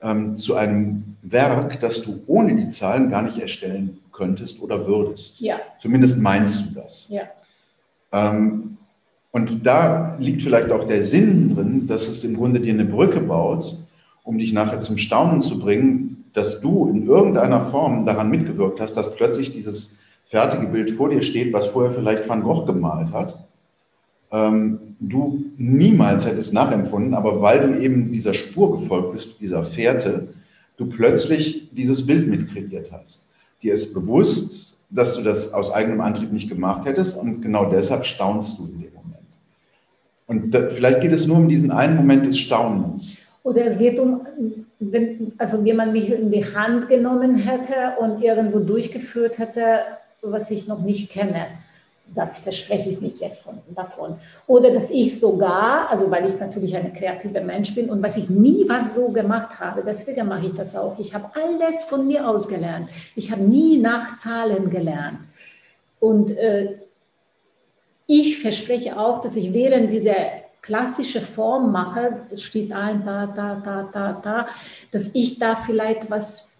ähm, 0.00 0.38
zu 0.38 0.56
einem 0.56 1.16
Werk, 1.22 1.80
das 1.80 2.02
du 2.02 2.22
ohne 2.26 2.56
die 2.56 2.70
Zahlen 2.70 3.10
gar 3.10 3.22
nicht 3.22 3.38
erstellen 3.38 3.98
könntest 4.12 4.62
oder 4.62 4.86
würdest. 4.86 5.40
Ja. 5.40 5.56
Zumindest 5.78 6.20
meinst 6.20 6.70
du 6.70 6.80
das. 6.80 7.08
Ja. 7.10 7.22
Ähm, 8.12 8.78
und 9.30 9.66
da 9.66 10.16
liegt 10.18 10.42
vielleicht 10.42 10.70
auch 10.70 10.84
der 10.84 11.02
Sinn 11.02 11.54
drin, 11.54 11.86
dass 11.86 12.08
es 12.08 12.24
im 12.24 12.36
Grunde 12.36 12.60
dir 12.60 12.72
eine 12.72 12.86
Brücke 12.86 13.20
baut, 13.20 13.76
um 14.24 14.38
dich 14.38 14.52
nachher 14.52 14.80
zum 14.80 14.96
Staunen 14.96 15.42
zu 15.42 15.58
bringen, 15.58 16.24
dass 16.32 16.60
du 16.60 16.88
in 16.88 17.06
irgendeiner 17.06 17.60
Form 17.60 18.04
daran 18.04 18.30
mitgewirkt 18.30 18.80
hast, 18.80 18.94
dass 18.94 19.14
plötzlich 19.14 19.52
dieses 19.52 19.98
fertige 20.24 20.66
Bild 20.66 20.90
vor 20.92 21.10
dir 21.10 21.22
steht, 21.22 21.52
was 21.52 21.66
vorher 21.66 21.92
vielleicht 21.92 22.28
Van 22.28 22.42
Gogh 22.42 22.64
gemalt 22.64 23.12
hat 23.12 23.48
ähm, 24.30 24.96
du 25.00 25.44
niemals 25.56 26.26
hättest 26.26 26.52
nachempfunden, 26.52 27.14
aber 27.14 27.40
weil 27.40 27.72
du 27.72 27.80
eben 27.80 28.12
dieser 28.12 28.34
Spur 28.34 28.72
gefolgt 28.72 29.12
bist, 29.12 29.40
dieser 29.40 29.62
Fährte, 29.62 30.28
du 30.76 30.86
plötzlich 30.86 31.70
dieses 31.72 32.06
Bild 32.06 32.28
mitkreiert 32.28 32.90
hast. 32.92 33.30
Dir 33.62 33.74
ist 33.74 33.94
bewusst, 33.94 34.78
dass 34.90 35.16
du 35.16 35.22
das 35.22 35.52
aus 35.52 35.72
eigenem 35.72 36.00
Antrieb 36.00 36.32
nicht 36.32 36.48
gemacht 36.48 36.86
hättest 36.86 37.18
und 37.18 37.42
genau 37.42 37.70
deshalb 37.70 38.06
staunst 38.06 38.58
du 38.58 38.66
in 38.66 38.80
dem 38.80 38.94
Moment. 38.94 39.26
Und 40.26 40.54
da, 40.54 40.70
vielleicht 40.70 41.00
geht 41.00 41.12
es 41.12 41.26
nur 41.26 41.36
um 41.36 41.48
diesen 41.48 41.70
einen 41.70 41.96
Moment 41.96 42.26
des 42.26 42.38
Staunens. 42.38 43.18
Oder 43.42 43.66
es 43.66 43.78
geht 43.78 43.98
um, 43.98 44.26
wenn, 44.78 45.32
also 45.38 45.64
wie 45.64 45.72
man 45.72 45.92
mich 45.92 46.12
in 46.12 46.30
die 46.30 46.44
Hand 46.44 46.88
genommen 46.88 47.34
hätte 47.36 47.98
und 48.00 48.22
irgendwo 48.22 48.58
durchgeführt 48.58 49.38
hätte, 49.38 49.80
was 50.22 50.50
ich 50.50 50.66
noch 50.68 50.82
nicht 50.82 51.10
kenne. 51.10 51.46
Das 52.14 52.38
verspreche 52.38 52.90
ich 52.90 53.00
mich 53.00 53.20
jetzt 53.20 53.42
von, 53.42 53.58
davon. 53.74 54.16
Oder 54.46 54.70
dass 54.70 54.90
ich 54.90 55.18
sogar, 55.18 55.90
also 55.90 56.10
weil 56.10 56.26
ich 56.26 56.38
natürlich 56.38 56.74
ein 56.76 56.92
kreativer 56.92 57.40
Mensch 57.40 57.74
bin 57.74 57.90
und 57.90 58.02
was 58.02 58.16
ich 58.16 58.28
nie 58.30 58.64
was 58.68 58.94
so 58.94 59.10
gemacht 59.10 59.60
habe, 59.60 59.82
deswegen 59.86 60.26
mache 60.26 60.46
ich 60.46 60.54
das 60.54 60.74
auch. 60.74 60.98
Ich 60.98 61.14
habe 61.14 61.30
alles 61.34 61.84
von 61.84 62.06
mir 62.06 62.28
aus 62.28 62.48
gelernt. 62.48 62.88
Ich 63.14 63.30
habe 63.30 63.42
nie 63.42 63.78
nach 63.78 64.16
Zahlen 64.16 64.70
gelernt. 64.70 65.20
Und 66.00 66.30
äh, 66.30 66.78
ich 68.06 68.38
verspreche 68.40 68.98
auch, 68.98 69.20
dass 69.20 69.36
ich 69.36 69.52
während 69.52 69.92
dieser 69.92 70.14
klassische 70.62 71.20
Form 71.20 71.72
mache, 71.72 72.26
steht 72.36 72.72
ein, 72.72 73.04
da, 73.04 73.26
da, 73.26 73.56
da, 73.56 73.88
da, 73.92 74.12
da, 74.12 74.46
dass 74.90 75.14
ich 75.14 75.38
da 75.38 75.56
vielleicht 75.56 76.10
was, 76.10 76.54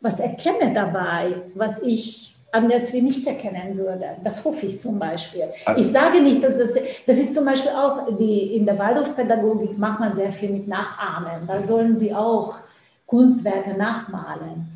was 0.00 0.20
erkenne 0.20 0.72
dabei, 0.72 1.42
was 1.54 1.82
ich 1.82 2.31
anders 2.52 2.92
wie 2.92 3.02
nicht 3.02 3.26
erkennen 3.26 3.76
würde. 3.76 4.16
Das 4.22 4.44
hoffe 4.44 4.66
ich 4.66 4.78
zum 4.78 4.98
Beispiel. 4.98 5.44
Ah. 5.64 5.74
Ich 5.76 5.86
sage 5.86 6.20
nicht, 6.20 6.44
dass 6.44 6.56
das, 6.56 6.74
das 7.06 7.18
ist 7.18 7.34
zum 7.34 7.44
Beispiel 7.44 7.72
auch, 7.72 8.16
die, 8.16 8.54
in 8.54 8.66
der 8.66 8.78
Waldorfpädagogik 8.78 9.78
macht 9.78 10.00
man 10.00 10.12
sehr 10.12 10.30
viel 10.30 10.50
mit 10.50 10.68
Nachahmen. 10.68 11.46
Da 11.46 11.62
sollen 11.62 11.94
sie 11.94 12.14
auch 12.14 12.58
Kunstwerke 13.06 13.74
nachmalen. 13.76 14.68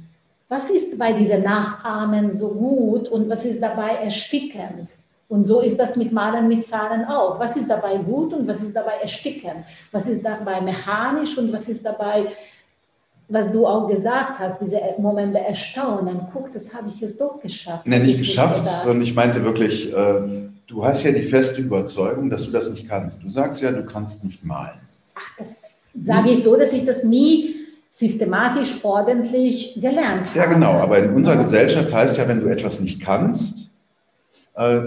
Was 0.49 0.71
ist 0.71 0.99
bei 0.99 1.13
diesen 1.13 1.43
Nachahmen 1.43 2.31
so 2.31 2.55
gut 2.55 3.09
und 3.09 3.29
was 3.29 3.45
ist 3.45 3.63
dabei 3.63 3.97
erstickend? 3.97 4.91
Und 5.29 5.43
so 5.43 5.61
ist 5.61 5.79
das 5.79 5.97
mit 5.97 6.13
Malen 6.13 6.47
mit 6.47 6.65
Zahlen 6.65 7.05
auch. 7.05 7.41
Was 7.41 7.57
ist 7.57 7.69
dabei 7.69 7.99
gut 7.99 8.33
und 8.33 8.47
was 8.47 8.63
ist 8.63 8.77
dabei 8.77 8.99
erstickend? 9.03 9.65
Was 9.91 10.07
ist 10.07 10.25
dabei 10.25 10.61
mechanisch 10.61 11.37
und 11.37 11.53
was 11.53 11.69
ist 11.69 11.85
dabei 11.85 12.27
was 13.29 13.53
du 13.53 13.67
auch 13.67 13.89
gesagt 13.89 14.39
hast, 14.39 14.61
diese 14.61 14.81
Momente 14.99 15.39
Erstaunen, 15.39 16.21
guck, 16.33 16.53
das 16.53 16.73
habe 16.75 16.89
ich 16.89 17.01
jetzt 17.01 17.21
doch 17.21 17.41
geschafft. 17.41 17.87
Nein, 17.87 18.03
nicht 18.03 18.19
geschafft, 18.19 18.69
sondern 18.85 19.03
ich 19.03 19.15
meinte 19.15 19.43
wirklich, 19.43 19.93
äh, 19.93 20.49
du 20.67 20.85
hast 20.85 21.03
ja 21.03 21.11
die 21.11 21.23
feste 21.23 21.61
Überzeugung, 21.63 22.31
dass 22.31 22.45
du 22.45 22.53
das 22.53 22.71
nicht 22.71 22.89
kannst. 22.89 23.25
Du 23.25 23.31
sagst 23.31 23.61
ja, 23.61 23.73
du 23.73 23.85
kannst 23.85 24.25
nicht 24.25 24.45
malen. 24.45 24.79
Ach, 25.15 25.37
das 25.39 25.83
sage 25.95 26.31
ich 26.31 26.43
so, 26.43 26.57
dass 26.57 26.73
ich 26.73 26.85
das 26.85 27.03
nie 27.03 27.55
systematisch, 27.91 28.85
ordentlich 28.85 29.75
gelernt 29.75 30.29
habe. 30.29 30.39
Ja, 30.39 30.47
genau, 30.47 30.73
aber 30.73 30.99
in 30.99 31.15
unserer. 31.15 31.37
Gesellschaft 31.37 31.93
heißt 31.93 32.19
ja, 32.19 32.29
wenn 32.29 32.41
du 32.41 32.49
etwas 32.49 32.81
nicht 32.81 33.01
kannst, 33.01 33.71
äh, 34.55 34.81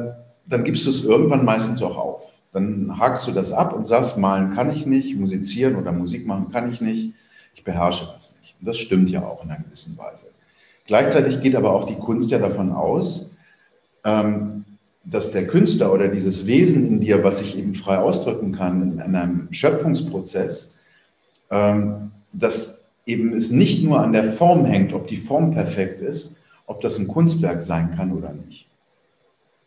dann 0.45 0.63
gibst 0.63 0.85
du 0.85 0.91
es 0.91 1.03
irgendwann 1.03 1.43
meistens 1.43 1.81
auch 1.81 1.97
auf. 1.97 2.33
Dann 2.53 2.97
hakst 2.99 3.27
du 3.27 3.31
das 3.31 3.51
ab 3.51 3.73
und 3.73 3.85
sagst, 3.85 4.17
malen 4.17 4.53
kann 4.55 4.71
ich 4.71 4.85
nicht, 4.85 5.15
musizieren 5.15 5.75
oder 5.75 5.91
Musik 5.91 6.25
machen 6.25 6.51
kann 6.51 6.71
ich 6.71 6.81
nicht 6.81 7.13
ich 7.59 7.65
beherrsche 7.65 8.09
das 8.15 8.35
nicht. 8.41 8.55
Und 8.59 8.67
das 8.67 8.77
stimmt 8.77 9.09
ja 9.09 9.25
auch 9.25 9.43
in 9.43 9.51
einer 9.51 9.61
gewissen 9.61 9.97
Weise. 9.97 10.27
Gleichzeitig 10.85 11.41
geht 11.41 11.55
aber 11.55 11.71
auch 11.71 11.85
die 11.85 11.95
Kunst 11.95 12.31
ja 12.31 12.39
davon 12.39 12.71
aus, 12.71 13.31
ähm, 14.03 14.65
dass 15.03 15.31
der 15.31 15.47
Künstler 15.47 15.93
oder 15.93 16.07
dieses 16.07 16.45
Wesen 16.45 16.87
in 16.87 16.99
dir, 16.99 17.23
was 17.23 17.39
sich 17.39 17.57
eben 17.57 17.75
frei 17.75 17.97
ausdrücken 17.97 18.53
kann 18.53 18.93
in 18.93 19.01
einem 19.15 19.47
Schöpfungsprozess, 19.51 20.73
ähm, 21.51 22.11
dass 22.31 22.85
eben 23.05 23.33
es 23.33 23.51
nicht 23.51 23.83
nur 23.83 23.99
an 23.99 24.13
der 24.13 24.31
Form 24.31 24.65
hängt, 24.65 24.93
ob 24.93 25.07
die 25.07 25.17
Form 25.17 25.51
perfekt 25.53 26.01
ist, 26.01 26.37
ob 26.65 26.81
das 26.81 26.97
ein 26.97 27.07
Kunstwerk 27.07 27.63
sein 27.63 27.95
kann 27.95 28.11
oder 28.13 28.31
nicht. 28.31 28.67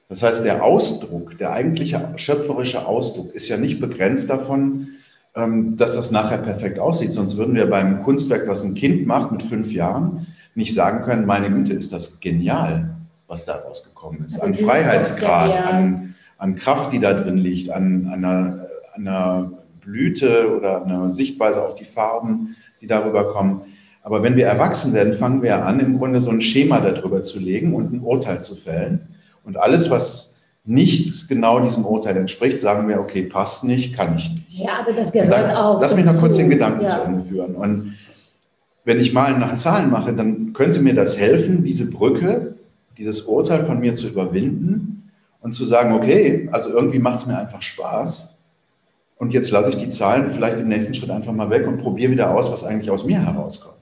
Das 0.08 0.22
heißt, 0.22 0.44
der 0.44 0.62
Ausdruck, 0.62 1.38
der 1.38 1.52
eigentliche 1.52 2.12
schöpferische 2.16 2.86
Ausdruck 2.86 3.34
ist 3.34 3.48
ja 3.48 3.56
nicht 3.56 3.80
begrenzt 3.80 4.30
davon, 4.30 4.88
dass 5.34 5.94
das 5.94 6.10
nachher 6.10 6.38
perfekt 6.38 6.78
aussieht. 6.78 7.12
Sonst 7.12 7.36
würden 7.36 7.54
wir 7.54 7.68
beim 7.70 8.02
Kunstwerk, 8.02 8.46
was 8.48 8.64
ein 8.64 8.74
Kind 8.74 9.06
macht 9.06 9.32
mit 9.32 9.42
fünf 9.42 9.72
Jahren, 9.72 10.26
nicht 10.54 10.74
sagen 10.74 11.04
können, 11.04 11.24
meine 11.24 11.50
Güte, 11.50 11.72
ist 11.72 11.92
das 11.92 12.20
genial, 12.20 12.96
was 13.26 13.46
da 13.46 13.54
rausgekommen 13.54 14.24
ist. 14.24 14.42
An 14.42 14.52
Freiheitsgrad, 14.52 15.58
an, 15.58 16.14
an 16.36 16.56
Kraft, 16.56 16.92
die 16.92 17.00
da 17.00 17.14
drin 17.14 17.38
liegt, 17.38 17.70
an, 17.70 18.08
an, 18.12 18.24
einer, 18.24 18.66
an 18.94 19.08
einer 19.08 19.52
Blüte 19.80 20.54
oder 20.54 20.84
einer 20.84 21.12
Sichtweise 21.14 21.64
auf 21.64 21.76
die 21.76 21.86
Farben, 21.86 22.54
die 22.82 22.86
darüber 22.86 23.32
kommen. 23.32 23.62
Aber 24.02 24.22
wenn 24.22 24.36
wir 24.36 24.46
erwachsen 24.46 24.92
werden, 24.92 25.14
fangen 25.14 25.42
wir 25.42 25.64
an, 25.64 25.80
im 25.80 25.96
Grunde 25.96 26.20
so 26.20 26.30
ein 26.30 26.42
Schema 26.42 26.80
darüber 26.80 27.22
zu 27.22 27.38
legen 27.38 27.74
und 27.74 27.92
ein 27.92 28.00
Urteil 28.00 28.42
zu 28.42 28.54
fällen. 28.54 29.08
Und 29.44 29.56
alles, 29.56 29.90
was 29.90 30.31
nicht 30.64 31.28
genau 31.28 31.60
diesem 31.60 31.84
Urteil 31.84 32.16
entspricht, 32.16 32.60
sagen 32.60 32.88
wir, 32.88 33.00
okay, 33.00 33.22
passt 33.22 33.64
nicht, 33.64 33.96
kann 33.96 34.16
ich 34.16 34.30
nicht. 34.30 34.50
Ja, 34.50 34.80
aber 34.80 34.92
das 34.92 35.12
gehört 35.12 35.32
dann, 35.32 35.50
auch. 35.50 35.80
Lass 35.80 35.94
mich 35.96 36.04
noch 36.04 36.18
kurz 36.18 36.36
den 36.36 36.50
Gedanken 36.50 36.82
ja. 36.82 36.88
zu 36.88 37.02
Ende 37.02 37.20
führen. 37.20 37.56
Und 37.56 37.94
wenn 38.84 39.00
ich 39.00 39.12
Malen 39.12 39.40
nach 39.40 39.54
Zahlen 39.54 39.90
mache, 39.90 40.12
dann 40.12 40.52
könnte 40.52 40.80
mir 40.80 40.94
das 40.94 41.18
helfen, 41.18 41.64
diese 41.64 41.90
Brücke, 41.90 42.54
dieses 42.96 43.22
Urteil 43.22 43.64
von 43.64 43.80
mir 43.80 43.94
zu 43.96 44.08
überwinden 44.08 45.10
und 45.40 45.52
zu 45.52 45.64
sagen, 45.64 45.94
okay, 45.94 46.48
also 46.52 46.70
irgendwie 46.70 47.00
macht 47.00 47.20
es 47.20 47.26
mir 47.26 47.38
einfach 47.38 47.62
Spaß. 47.62 48.36
Und 49.16 49.32
jetzt 49.32 49.50
lasse 49.50 49.70
ich 49.70 49.76
die 49.76 49.88
Zahlen 49.88 50.30
vielleicht 50.30 50.58
im 50.58 50.68
nächsten 50.68 50.94
Schritt 50.94 51.10
einfach 51.10 51.32
mal 51.32 51.50
weg 51.50 51.66
und 51.66 51.78
probiere 51.78 52.12
wieder 52.12 52.34
aus, 52.34 52.52
was 52.52 52.64
eigentlich 52.64 52.90
aus 52.90 53.04
mir 53.04 53.24
herauskommt. 53.24 53.76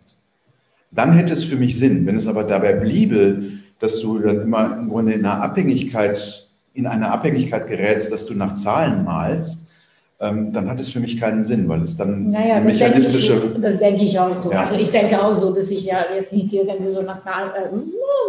Dann 0.91 1.13
hätte 1.13 1.33
es 1.33 1.45
für 1.45 1.57
mich 1.57 1.79
Sinn. 1.79 2.07
Wenn 2.07 2.17
es 2.17 2.27
aber 2.27 2.45
dabei 2.45 2.75
bliebe, 2.75 3.43
dass 3.79 4.01
du 4.01 4.19
dann 4.19 4.41
immer 4.43 4.77
im 4.77 4.89
Grunde 4.89 5.13
in 5.13 5.25
einer 5.25 5.43
Abhängigkeit 5.43 6.50
in 6.81 6.87
eine 6.87 7.11
Abhängigkeit 7.11 7.67
gerätst, 7.69 8.13
dass 8.13 8.27
du 8.27 8.35
nach 8.35 8.55
Zahlen 8.55 9.05
malst, 9.05 9.71
ähm, 10.19 10.53
dann 10.53 10.69
hat 10.69 10.81
es 10.81 10.91
für 10.91 11.01
mich 11.01 11.19
keinen 11.19 11.45
Sinn, 11.45 11.69
weil 11.69 11.81
es 11.83 11.97
dann 11.97 12.31
naja, 12.31 12.57
eine 12.57 12.67
mechanistische. 12.67 13.41
Denke 13.41 13.57
ich, 13.57 13.63
das 13.63 13.79
denke 13.79 14.05
ich 14.05 14.19
auch 14.19 14.37
so. 14.37 14.53
Ja. 14.53 14.63
Also 14.63 14.75
ich 14.75 14.91
denke 14.91 15.23
auch 15.23 15.35
so, 15.35 15.55
dass 15.55 15.71
ich 15.71 15.87
ja 15.87 16.05
jetzt 16.15 16.33
nicht 16.33 16.53
irgendwie 16.53 16.91
so 16.91 17.03
nach 17.03 17.25
Zahlen, 17.25 17.51
äh, 17.55 17.77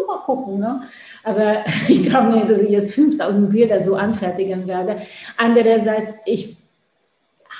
mal 0.07 0.19
gucken, 0.25 0.59
ne? 0.59 0.81
aber 1.23 1.55
ich 1.87 2.03
glaube 2.03 2.31
nicht, 2.31 2.49
dass 2.49 2.63
ich 2.63 2.71
jetzt 2.71 2.93
5000 2.93 3.49
Bilder 3.49 3.79
so 3.79 3.95
anfertigen 3.95 4.67
werde. 4.67 4.97
Andererseits, 5.37 6.13
ich 6.25 6.60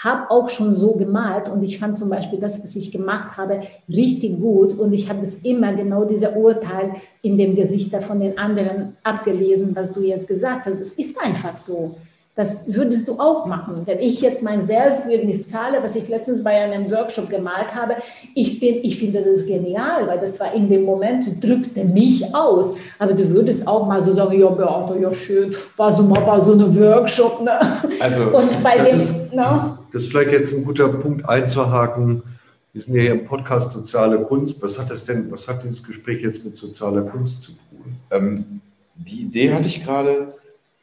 habe 0.04 0.32
auch 0.32 0.50
schon 0.50 0.72
so 0.72 0.94
gemalt 0.94 1.48
und 1.50 1.64
ich 1.64 1.78
fand 1.78 1.98
zum 1.98 2.10
Beispiel 2.10 2.40
das, 2.40 2.62
was 2.64 2.76
ich 2.76 2.92
gemacht 2.92 3.38
habe, 3.38 3.60
richtig 3.88 4.40
gut 4.40 4.74
und 4.74 4.94
ich 4.94 5.10
habe 5.10 5.20
das 5.20 5.36
immer 5.36 5.74
genau 5.74 6.06
dieser 6.06 6.36
Urteil 6.36 6.94
in 7.22 7.38
dem 7.38 7.56
Gesichter 7.56 8.02
von 8.02 8.20
den 8.20 8.38
anderen 8.38 8.98
abgelesen, 9.04 9.76
was 9.76 9.94
du 9.94 10.02
jetzt 10.02 10.28
gesagt 10.28 10.66
hast. 10.66 10.80
Das 10.80 10.94
ist 10.94 11.20
einfach 11.22 11.56
so. 11.56 11.96
Das 12.34 12.60
würdest 12.66 13.10
du 13.10 13.20
auch 13.20 13.46
machen. 13.46 13.82
Wenn 13.86 14.00
ich 14.00 14.22
jetzt 14.22 14.42
mein 14.42 14.62
Selbstbildnis 14.62 15.50
zahle, 15.50 15.84
was 15.84 15.98
ich 15.98 16.08
letztens 16.08 16.42
bei 16.42 16.52
einem 16.62 16.90
Workshop 16.90 17.30
gemalt 17.30 17.76
habe, 17.76 17.98
ich, 18.36 18.60
bin, 18.60 18.76
ich 18.84 18.98
finde 18.98 19.22
das 19.22 19.46
genial, 19.46 20.08
weil 20.08 20.18
das 20.18 20.40
war 20.40 20.54
in 20.54 20.70
dem 20.70 20.86
Moment, 20.86 21.44
drückte 21.44 21.84
mich 21.84 22.34
aus. 22.34 22.74
Aber 23.00 23.12
du 23.12 23.30
würdest 23.32 23.68
auch 23.68 23.86
mal 23.86 24.02
so 24.02 24.14
sagen, 24.14 24.40
ja, 24.40 24.48
Beate, 24.48 24.98
ja 24.98 25.14
schön, 25.14 25.54
war 25.76 25.92
so 25.92 26.04
mal 26.04 26.22
bei 26.22 26.40
so 26.40 26.54
einem 26.54 26.78
Workshop. 26.80 27.42
Ne? 27.44 27.60
Also, 28.00 28.24
Und 28.24 28.64
bei 28.64 28.78
das, 28.78 28.90
dem, 28.90 28.98
ist, 28.98 29.34
ne? 29.34 29.78
das 29.92 30.04
ist 30.04 30.10
vielleicht 30.10 30.32
jetzt 30.32 30.54
ein 30.54 30.64
guter 30.64 30.88
Punkt 30.88 31.28
einzuhaken. 31.28 32.24
Wir 32.72 32.82
sind 32.82 32.96
ja 32.96 33.02
hier 33.02 33.12
im 33.12 33.26
Podcast 33.26 33.72
Soziale 33.72 34.18
Kunst. 34.24 34.64
Was 34.64 34.80
hat 34.80 34.90
das 34.90 35.04
denn, 35.04 35.30
was 35.30 35.50
hat 35.50 35.66
dieses 35.66 35.84
Gespräch 35.84 36.22
jetzt 36.22 36.46
mit 36.46 36.56
sozialer 36.56 37.02
Kunst 37.02 37.42
zu 37.42 37.52
tun? 37.52 37.98
Ähm, 38.10 38.62
die 38.96 39.24
Idee 39.24 39.54
hatte 39.54 39.68
ich 39.68 39.84
gerade, 39.84 40.34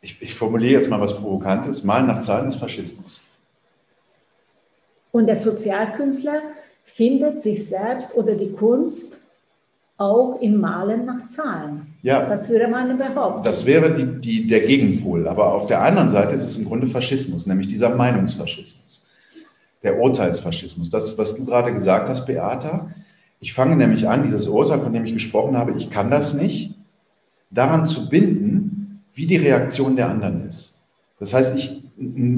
ich, 0.01 0.21
ich 0.21 0.35
formuliere 0.35 0.75
jetzt 0.75 0.91
mal 0.91 1.01
was 1.01 1.17
Provokantes, 1.17 1.85
Malen 1.85 2.07
nach 2.07 2.21
Zahlen 2.21 2.49
ist 2.49 2.57
Faschismus. 2.57 3.21
Und 5.11 5.27
der 5.27 5.37
Sozialkünstler 5.37 6.43
findet 6.85 7.41
sich 7.41 7.67
selbst 7.67 8.15
oder 8.17 8.35
die 8.35 8.53
Kunst 8.53 9.23
auch 9.97 10.41
im 10.41 10.61
Malen 10.61 11.05
nach 11.05 11.27
Zahlen. 11.27 11.95
Ja, 12.03 12.25
das 12.25 12.49
würde 12.49 12.69
man 12.69 12.97
behaupten. 12.97 13.43
Das 13.43 13.67
wäre 13.67 13.93
die, 13.93 14.21
die, 14.21 14.47
der 14.47 14.61
Gegenpol. 14.61 15.27
Aber 15.27 15.53
auf 15.53 15.67
der 15.67 15.83
anderen 15.83 16.09
Seite 16.11 16.35
ist 16.35 16.43
es 16.43 16.57
im 16.57 16.67
Grunde 16.67 16.87
Faschismus, 16.87 17.47
nämlich 17.47 17.69
dieser 17.69 17.95
Meinungsfaschismus, 17.95 19.09
der 19.83 19.99
Urteilsfaschismus. 19.99 20.89
Das, 20.91 21.19
was 21.19 21.35
du 21.35 21.45
gerade 21.45 21.75
gesagt 21.75 22.09
hast, 22.09 22.27
Beata. 22.27 22.93
Ich 23.41 23.53
fange 23.53 23.77
nämlich 23.77 24.09
an, 24.09 24.23
dieses 24.23 24.47
Urteil, 24.47 24.81
von 24.81 24.93
dem 24.93 25.05
ich 25.05 25.15
gesprochen 25.15 25.57
habe, 25.57 25.73
ich 25.77 25.91
kann 25.91 26.11
das 26.11 26.35
nicht, 26.35 26.75
daran 27.51 27.85
zu 27.85 28.09
binden, 28.09 28.68
wie 29.19 29.27
die 29.27 29.37
Reaktion 29.37 29.97
der 29.97 30.09
anderen 30.09 30.49
ist. 30.49 30.79
Das 31.19 31.35
heißt, 31.35 31.57
ich 31.59 31.83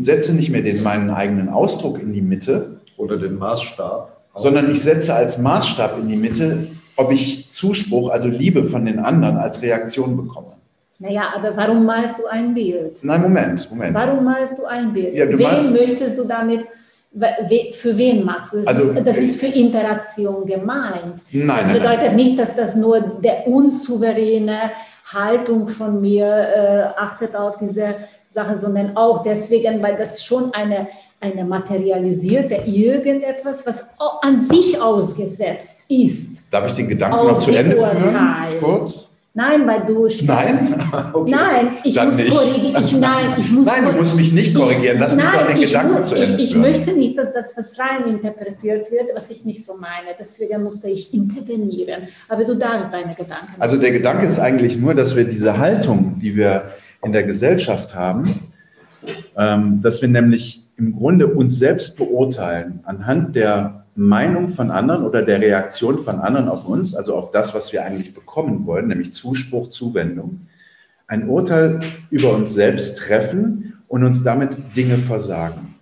setze 0.00 0.34
nicht 0.34 0.48
mehr 0.48 0.62
den 0.62 0.82
meinen 0.82 1.10
eigenen 1.10 1.50
Ausdruck 1.50 2.00
in 2.00 2.14
die 2.14 2.22
Mitte. 2.22 2.80
Oder 2.96 3.18
den 3.18 3.36
Maßstab. 3.36 4.16
Sondern 4.34 4.70
ich 4.70 4.82
setze 4.82 5.14
als 5.14 5.36
Maßstab 5.38 5.98
in 5.98 6.08
die 6.08 6.16
Mitte, 6.16 6.68
ob 6.96 7.12
ich 7.12 7.50
Zuspruch, 7.50 8.10
also 8.10 8.28
Liebe 8.28 8.64
von 8.64 8.86
den 8.86 8.98
anderen 8.98 9.36
als 9.36 9.60
Reaktion 9.60 10.16
bekomme. 10.16 10.52
Naja, 10.98 11.32
aber 11.34 11.54
warum 11.54 11.84
malst 11.84 12.18
du 12.18 12.26
ein 12.26 12.54
Bild? 12.54 12.98
Nein, 13.02 13.22
Moment, 13.22 13.70
Moment. 13.70 13.94
Warum 13.94 14.24
malst 14.24 14.58
du 14.58 14.64
ein 14.64 14.92
Bild? 14.92 15.14
Ja, 15.14 15.28
Wen 15.28 15.72
möchtest 15.72 16.18
du 16.18 16.24
damit 16.24 16.66
für 17.72 17.96
wen 17.98 18.24
machst 18.24 18.52
du 18.52 18.58
das? 18.58 18.68
Also, 18.68 18.90
ist, 18.90 19.06
das 19.06 19.18
ist 19.18 19.40
für 19.40 19.46
Interaktion 19.46 20.46
gemeint. 20.46 21.16
Nein, 21.32 21.58
das 21.58 21.68
bedeutet 21.68 22.08
nein. 22.08 22.16
nicht, 22.16 22.38
dass 22.38 22.54
das 22.54 22.76
nur 22.76 23.00
der 23.00 23.48
unsouveräne 23.48 24.70
Haltung 25.12 25.68
von 25.68 26.00
mir 26.00 26.26
äh, 26.26 27.00
achtet 27.00 27.34
auf 27.34 27.56
diese 27.56 27.96
Sache, 28.28 28.56
sondern 28.56 28.96
auch 28.96 29.22
deswegen, 29.22 29.82
weil 29.82 29.96
das 29.96 30.24
schon 30.24 30.54
eine, 30.54 30.88
eine 31.20 31.44
materialisierte 31.44 32.54
irgendetwas, 32.66 33.66
was 33.66 33.94
an 34.22 34.38
sich 34.38 34.80
ausgesetzt 34.80 35.80
ist. 35.88 36.44
Darf 36.52 36.66
ich 36.66 36.74
den 36.74 36.88
Gedanken 36.88 37.26
noch 37.26 37.40
zu 37.40 37.50
Ende 37.50 37.76
führen? 37.76 38.60
Kurz? 38.60 39.09
Nein, 39.32 39.64
weil 39.66 39.82
du 39.86 40.08
Nein? 40.24 40.74
Okay. 41.12 41.30
Nein, 41.30 41.78
ich 41.84 41.94
Dann 41.94 42.08
muss 42.16 42.36
korrigieren. 42.36 42.82
Ich, 42.82 42.92
nein, 42.92 43.34
ich 43.38 43.50
muss 43.50 43.66
nein, 43.66 43.84
du 43.84 43.92
musst 43.92 44.16
mich 44.16 44.32
nicht 44.32 44.54
korrigieren. 44.54 44.98
Lass 44.98 45.14
mich 45.14 45.24
doch 45.24 45.46
den 45.46 45.56
ich 45.56 45.66
Gedanken 45.66 45.98
muss, 45.98 46.08
zu 46.08 46.14
Ende 46.16 46.42
Ich, 46.42 46.50
ich 46.50 46.56
möchte 46.56 46.92
nicht, 46.92 47.16
dass 47.16 47.32
das 47.32 47.56
was 47.56 47.78
rein 47.78 48.08
interpretiert 48.08 48.90
wird, 48.90 49.14
was 49.14 49.30
ich 49.30 49.44
nicht 49.44 49.64
so 49.64 49.76
meine. 49.76 50.16
Deswegen 50.18 50.64
musste 50.64 50.88
ich 50.88 51.14
intervenieren. 51.14 52.02
Aber 52.28 52.44
du 52.44 52.56
darfst 52.56 52.92
deine 52.92 53.14
Gedanken. 53.14 53.54
Also 53.60 53.76
der 53.76 53.92
Gedanke 53.92 54.26
ist 54.26 54.40
eigentlich 54.40 54.76
nur, 54.76 54.94
dass 54.94 55.14
wir 55.14 55.24
diese 55.24 55.58
Haltung, 55.58 56.18
die 56.20 56.34
wir 56.34 56.72
in 57.04 57.12
der 57.12 57.22
Gesellschaft 57.22 57.94
haben, 57.94 58.52
ähm, 59.36 59.80
dass 59.80 60.02
wir 60.02 60.08
nämlich 60.08 60.66
im 60.76 60.96
Grunde 60.96 61.28
uns 61.28 61.58
selbst 61.58 61.96
beurteilen 61.96 62.80
anhand 62.84 63.36
der 63.36 63.79
Meinung 63.94 64.48
von 64.48 64.70
anderen 64.70 65.04
oder 65.04 65.22
der 65.22 65.40
Reaktion 65.40 65.98
von 65.98 66.20
anderen 66.20 66.48
auf 66.48 66.66
uns, 66.66 66.94
also 66.94 67.14
auf 67.16 67.30
das, 67.32 67.54
was 67.54 67.72
wir 67.72 67.84
eigentlich 67.84 68.14
bekommen 68.14 68.66
wollen, 68.66 68.88
nämlich 68.88 69.12
Zuspruch, 69.12 69.68
Zuwendung, 69.68 70.46
ein 71.06 71.28
Urteil 71.28 71.80
über 72.10 72.32
uns 72.32 72.54
selbst 72.54 72.98
treffen 72.98 73.74
und 73.88 74.04
uns 74.04 74.22
damit 74.22 74.76
Dinge 74.76 74.98
versagen. 74.98 75.74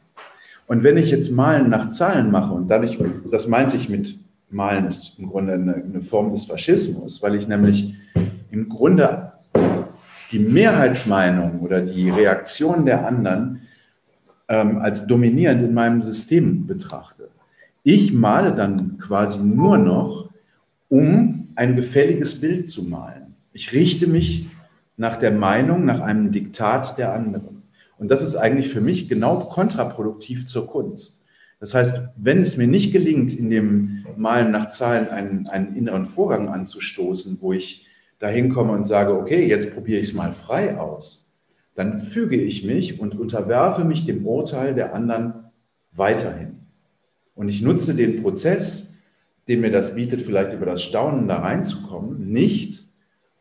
Und 0.67 0.85
wenn 0.85 0.97
ich 0.97 1.11
jetzt 1.11 1.31
Malen 1.31 1.71
nach 1.71 1.88
Zahlen 1.88 2.31
mache, 2.31 2.53
und 2.55 2.69
dadurch, 2.69 2.99
das 3.31 3.47
meinte 3.47 3.77
ich 3.77 3.88
mit 3.88 4.19
Malen 4.50 4.87
ist 4.87 5.19
im 5.19 5.29
Grunde 5.29 5.53
eine, 5.53 5.75
eine 5.75 6.03
Form 6.03 6.33
des 6.33 6.45
Faschismus, 6.45 7.23
weil 7.23 7.35
ich 7.35 7.49
nämlich 7.49 7.95
im 8.50 8.69
Grunde 8.69 9.33
die 10.33 10.38
Mehrheitsmeinung 10.38 11.61
oder 11.61 11.81
die 11.81 12.11
Reaktion 12.11 12.87
der 12.87 13.07
anderen 13.07 13.62
ähm, 14.49 14.79
als 14.79 15.07
dominierend 15.07 15.62
in 15.62 15.75
meinem 15.75 16.03
System 16.03 16.67
betrachte. 16.67 17.29
Ich 17.90 18.12
male 18.12 18.54
dann 18.54 18.99
quasi 18.99 19.38
nur 19.38 19.78
noch, 19.78 20.28
um 20.88 21.49
ein 21.54 21.75
gefälliges 21.75 22.38
Bild 22.38 22.68
zu 22.68 22.83
malen. 22.83 23.35
Ich 23.54 23.73
richte 23.73 24.07
mich 24.07 24.47
nach 24.99 25.16
der 25.16 25.30
Meinung, 25.30 25.87
nach 25.87 26.00
einem 26.00 26.30
Diktat 26.30 26.99
der 26.99 27.14
anderen. 27.14 27.62
Und 27.97 28.11
das 28.11 28.21
ist 28.21 28.37
eigentlich 28.37 28.68
für 28.68 28.83
mich 28.83 29.09
genau 29.09 29.45
kontraproduktiv 29.45 30.49
zur 30.49 30.66
Kunst. 30.66 31.25
Das 31.61 31.73
heißt, 31.73 32.11
wenn 32.18 32.42
es 32.42 32.59
mir 32.59 32.66
nicht 32.66 32.92
gelingt, 32.92 33.35
in 33.35 33.49
dem 33.49 34.04
Malen 34.18 34.50
nach 34.50 34.68
Zahlen 34.68 35.09
einen, 35.09 35.47
einen 35.47 35.75
inneren 35.75 36.09
Vorgang 36.09 36.50
anzustoßen, 36.50 37.38
wo 37.40 37.54
ich 37.54 37.87
dahin 38.18 38.50
komme 38.50 38.73
und 38.73 38.87
sage, 38.87 39.18
okay, 39.18 39.49
jetzt 39.49 39.73
probiere 39.73 40.00
ich 40.00 40.09
es 40.09 40.14
mal 40.14 40.35
frei 40.35 40.76
aus, 40.76 41.33
dann 41.75 42.02
füge 42.02 42.37
ich 42.37 42.66
mich 42.66 43.00
und 43.00 43.18
unterwerfe 43.18 43.85
mich 43.85 44.04
dem 44.04 44.26
Urteil 44.26 44.75
der 44.75 44.95
anderen 44.95 45.45
weiterhin. 45.92 46.58
Und 47.38 47.49
ich 47.49 47.62
nutze 47.62 47.95
den 47.95 48.21
Prozess, 48.21 48.95
den 49.47 49.61
mir 49.61 49.71
das 49.71 49.95
bietet, 49.95 50.23
vielleicht 50.23 50.52
über 50.52 50.66
das 50.66 50.83
Staunen 50.83 51.28
da 51.28 51.38
reinzukommen, 51.38 52.33
nicht, 52.33 52.83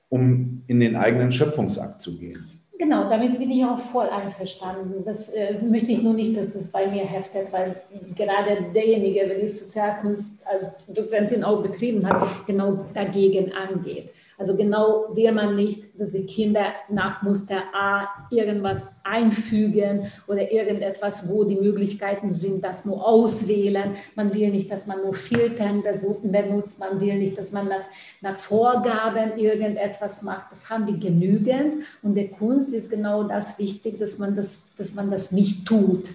um 0.07 0.61
in 0.67 0.79
den 0.79 0.95
eigenen 0.95 1.31
Schöpfungsakt 1.31 2.03
zu 2.03 2.19
gehen. 2.19 2.45
Genau, 2.77 3.09
damit 3.09 3.39
bin 3.39 3.49
ich 3.49 3.65
auch 3.65 3.79
voll 3.79 4.07
einverstanden. 4.07 5.03
Das 5.03 5.29
äh, 5.29 5.55
möchte 5.63 5.91
ich 5.91 6.03
nur 6.03 6.13
nicht, 6.13 6.37
dass 6.37 6.53
das 6.53 6.71
bei 6.71 6.85
mir 6.85 7.05
heftet, 7.05 7.51
weil 7.51 7.81
gerade 8.15 8.65
derjenige, 8.75 9.27
der 9.27 9.39
die 9.39 9.47
Sozialkunst 9.47 10.45
als 10.45 10.85
Dozentin 10.85 11.43
auch 11.43 11.63
betrieben 11.63 12.07
hat, 12.07 12.45
genau 12.45 12.85
dagegen 12.93 13.51
angeht. 13.51 14.11
Also 14.39 14.55
genau 14.55 15.07
will 15.15 15.31
man 15.31 15.55
nicht, 15.55 15.99
dass 15.99 16.11
die 16.11 16.25
Kinder 16.25 16.73
nach 16.89 17.23
Muster 17.23 17.63
A 17.73 18.07
irgendwas 18.29 18.97
einfügen 19.03 20.05
oder 20.27 20.51
irgendetwas, 20.51 21.27
wo 21.27 21.43
die 21.43 21.55
Möglichkeiten 21.55 22.29
sind, 22.29 22.63
das 22.63 22.85
nur 22.85 23.03
auswählen. 23.03 23.95
Man 24.15 24.31
will 24.35 24.51
nicht, 24.51 24.69
dass 24.69 24.85
man 24.85 25.01
nur 25.01 25.15
Filtern 25.15 25.81
benutzt. 26.21 26.79
Man 26.79 27.01
will 27.01 27.15
nicht, 27.15 27.35
dass 27.35 27.51
man 27.51 27.67
nach, 27.67 27.85
nach 28.21 28.37
Vorgaben 28.37 29.37
irgendetwas 29.37 30.21
macht. 30.21 30.51
Das 30.51 30.69
haben 30.69 30.85
wir 30.85 30.97
genügend. 30.97 31.83
Und 32.03 32.15
der 32.15 32.27
Kunst 32.27 32.73
ist 32.73 32.91
genau 32.91 33.23
das 33.23 33.57
wichtig, 33.57 33.97
dass 33.97 34.19
man 34.19 34.35
das, 34.35 34.69
dass 34.77 34.93
man 34.93 35.09
das 35.09 35.31
nicht 35.31 35.65
tut. 35.65 36.09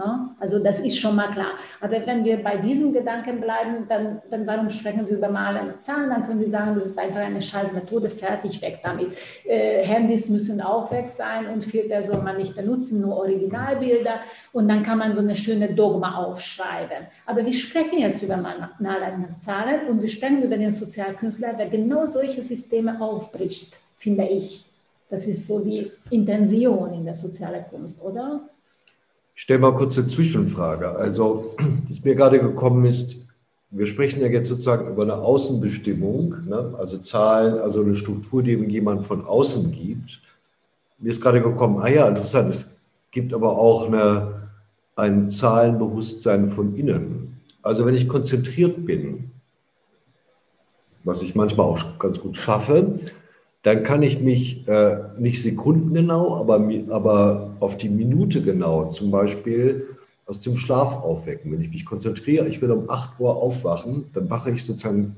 Ja, 0.00 0.34
also 0.38 0.58
das 0.58 0.80
ist 0.80 0.98
schon 0.98 1.14
mal 1.14 1.30
klar. 1.30 1.52
Aber 1.80 2.06
wenn 2.06 2.24
wir 2.24 2.42
bei 2.42 2.56
diesen 2.56 2.92
Gedanken 2.92 3.38
bleiben, 3.38 3.86
dann, 3.86 4.22
dann 4.30 4.46
warum 4.46 4.70
sprechen 4.70 5.06
wir 5.06 5.18
über 5.18 5.28
Malen 5.28 5.74
Zahlen? 5.82 6.08
Dann 6.08 6.24
können 6.24 6.40
wir 6.40 6.48
sagen, 6.48 6.74
das 6.74 6.86
ist 6.86 6.98
einfach 6.98 7.20
eine 7.20 7.42
scheiß 7.42 7.74
Methode, 7.74 8.08
fertig, 8.08 8.62
weg 8.62 8.80
damit. 8.82 9.14
Äh, 9.44 9.84
Handys 9.84 10.30
müssen 10.30 10.62
auch 10.62 10.90
weg 10.90 11.10
sein 11.10 11.48
und 11.48 11.64
Filter 11.64 12.00
soll 12.00 12.22
man 12.22 12.38
nicht 12.38 12.56
benutzen, 12.56 13.02
nur 13.02 13.18
Originalbilder. 13.18 14.20
Und 14.52 14.68
dann 14.68 14.82
kann 14.82 14.96
man 14.96 15.12
so 15.12 15.20
eine 15.20 15.34
schöne 15.34 15.68
Dogma 15.74 16.14
aufschreiben. 16.14 17.06
Aber 17.26 17.44
wir 17.44 17.52
sprechen 17.52 17.98
jetzt 17.98 18.22
über 18.22 18.38
Malen 18.38 18.70
Zahlen 19.36 19.86
und 19.88 20.00
wir 20.00 20.08
sprechen 20.08 20.42
über 20.42 20.56
den 20.56 20.70
Sozialkünstler, 20.70 21.52
der 21.52 21.68
genau 21.68 22.06
solche 22.06 22.40
Systeme 22.40 22.98
aufbricht, 23.02 23.78
finde 23.96 24.26
ich. 24.26 24.64
Das 25.10 25.26
ist 25.26 25.46
so 25.46 25.58
die 25.58 25.90
Intention 26.08 26.94
in 26.94 27.04
der 27.04 27.14
sozialen 27.14 27.64
Kunst, 27.68 28.00
oder? 28.00 28.48
Ich 29.40 29.44
stelle 29.44 29.60
mal 29.60 29.74
kurz 29.74 29.96
eine 29.96 30.06
Zwischenfrage. 30.06 30.96
Also, 30.96 31.56
was 31.88 32.04
mir 32.04 32.14
gerade 32.14 32.38
gekommen 32.40 32.84
ist, 32.84 33.26
wir 33.70 33.86
sprechen 33.86 34.20
ja 34.20 34.26
jetzt 34.26 34.48
sozusagen 34.48 34.86
über 34.86 35.02
eine 35.02 35.14
Außenbestimmung, 35.14 36.46
ne? 36.46 36.74
also 36.76 36.98
Zahlen, 36.98 37.58
also 37.58 37.80
eine 37.80 37.96
Struktur, 37.96 38.42
die 38.42 38.52
jemand 38.52 39.06
von 39.06 39.24
außen 39.24 39.72
gibt. 39.72 40.20
Mir 40.98 41.08
ist 41.08 41.22
gerade 41.22 41.40
gekommen, 41.40 41.78
ah 41.80 41.88
ja, 41.88 42.06
interessant, 42.06 42.50
es 42.50 42.82
gibt 43.12 43.32
aber 43.32 43.56
auch 43.56 43.86
eine, 43.86 44.50
ein 44.94 45.26
Zahlenbewusstsein 45.26 46.50
von 46.50 46.74
innen. 46.74 47.40
Also 47.62 47.86
wenn 47.86 47.94
ich 47.94 48.08
konzentriert 48.08 48.84
bin, 48.84 49.30
was 51.02 51.22
ich 51.22 51.34
manchmal 51.34 51.64
auch 51.64 51.98
ganz 51.98 52.20
gut 52.20 52.36
schaffe, 52.36 53.00
dann 53.62 53.82
kann 53.82 54.02
ich 54.02 54.20
mich 54.20 54.66
äh, 54.68 54.98
nicht 55.18 55.42
sekundengenau, 55.42 56.36
aber, 56.36 56.66
aber 56.88 57.56
auf 57.60 57.76
die 57.76 57.90
Minute 57.90 58.42
genau 58.42 58.88
zum 58.88 59.10
Beispiel 59.10 59.86
aus 60.26 60.40
dem 60.40 60.56
Schlaf 60.56 61.02
aufwecken. 61.02 61.52
Wenn 61.52 61.60
ich 61.60 61.70
mich 61.70 61.84
konzentriere, 61.84 62.48
ich 62.48 62.62
will 62.62 62.70
um 62.70 62.88
8 62.88 63.20
Uhr 63.20 63.36
aufwachen, 63.36 64.06
dann 64.14 64.30
wache 64.30 64.50
ich 64.50 64.64
sozusagen 64.64 65.16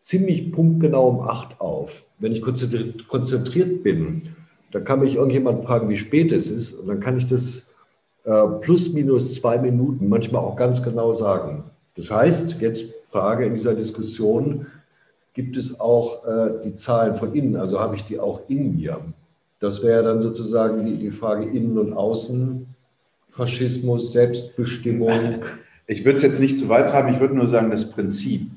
ziemlich 0.00 0.52
punktgenau 0.52 1.08
um 1.08 1.20
8 1.20 1.60
auf. 1.60 2.04
Wenn 2.18 2.32
ich 2.32 2.40
konzentriert, 2.40 3.06
konzentriert 3.08 3.82
bin, 3.82 4.34
dann 4.70 4.84
kann 4.84 5.00
mich 5.00 5.16
irgendjemand 5.16 5.64
fragen, 5.64 5.88
wie 5.88 5.96
spät 5.96 6.32
es 6.32 6.50
ist 6.50 6.74
und 6.74 6.88
dann 6.88 7.00
kann 7.00 7.18
ich 7.18 7.26
das 7.26 7.74
äh, 8.24 8.46
plus 8.60 8.92
minus 8.92 9.34
zwei 9.34 9.58
Minuten 9.58 10.08
manchmal 10.08 10.42
auch 10.42 10.56
ganz 10.56 10.82
genau 10.82 11.12
sagen. 11.12 11.64
Das 11.96 12.10
heißt, 12.10 12.60
jetzt 12.60 13.08
Frage 13.10 13.46
in 13.46 13.54
dieser 13.54 13.74
Diskussion, 13.74 14.66
gibt 15.34 15.56
es 15.56 15.80
auch 15.80 16.24
äh, 16.26 16.62
die 16.64 16.74
Zahlen 16.74 17.16
von 17.16 17.34
innen, 17.34 17.56
also 17.56 17.80
habe 17.80 17.96
ich 17.96 18.04
die 18.04 18.18
auch 18.18 18.48
in 18.48 18.76
mir. 18.76 19.00
Das 19.58 19.82
wäre 19.82 20.02
dann 20.02 20.22
sozusagen 20.22 20.84
die, 20.86 20.96
die 20.96 21.10
Frage 21.10 21.44
Innen 21.44 21.76
und 21.76 21.92
Außen, 21.92 22.66
Faschismus, 23.30 24.12
Selbstbestimmung. 24.12 25.44
Ich 25.86 26.04
würde 26.04 26.18
es 26.18 26.22
jetzt 26.22 26.40
nicht 26.40 26.58
zu 26.58 26.68
weit 26.68 26.88
treiben, 26.88 27.12
ich 27.12 27.20
würde 27.20 27.34
nur 27.34 27.48
sagen, 27.48 27.70
das 27.70 27.90
Prinzip, 27.90 28.48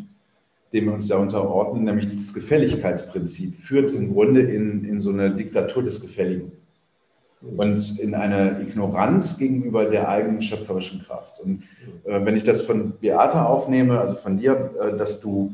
dem 0.72 0.86
wir 0.86 0.94
uns 0.94 1.08
da 1.08 1.18
unterordnen, 1.18 1.84
nämlich 1.84 2.16
das 2.16 2.34
Gefälligkeitsprinzip, 2.34 3.58
führt 3.58 3.92
im 3.92 4.14
Grunde 4.14 4.42
in, 4.42 4.86
in 4.86 5.02
so 5.02 5.10
eine 5.10 5.32
Diktatur 5.36 5.82
des 5.82 6.00
Gefälligen 6.00 6.52
und 7.42 8.00
in 8.00 8.14
eine 8.14 8.62
Ignoranz 8.62 9.38
gegenüber 9.38 9.86
der 9.86 10.10
eigenen 10.10 10.42
schöpferischen 10.42 11.04
Kraft. 11.04 11.40
Und 11.40 11.64
äh, 12.06 12.24
wenn 12.24 12.36
ich 12.36 12.44
das 12.44 12.62
von 12.62 12.94
Beata 13.00 13.46
aufnehme, 13.46 14.00
also 14.00 14.16
von 14.16 14.38
dir, 14.38 14.76
äh, 14.80 14.98
dass 14.98 15.22
du 15.22 15.54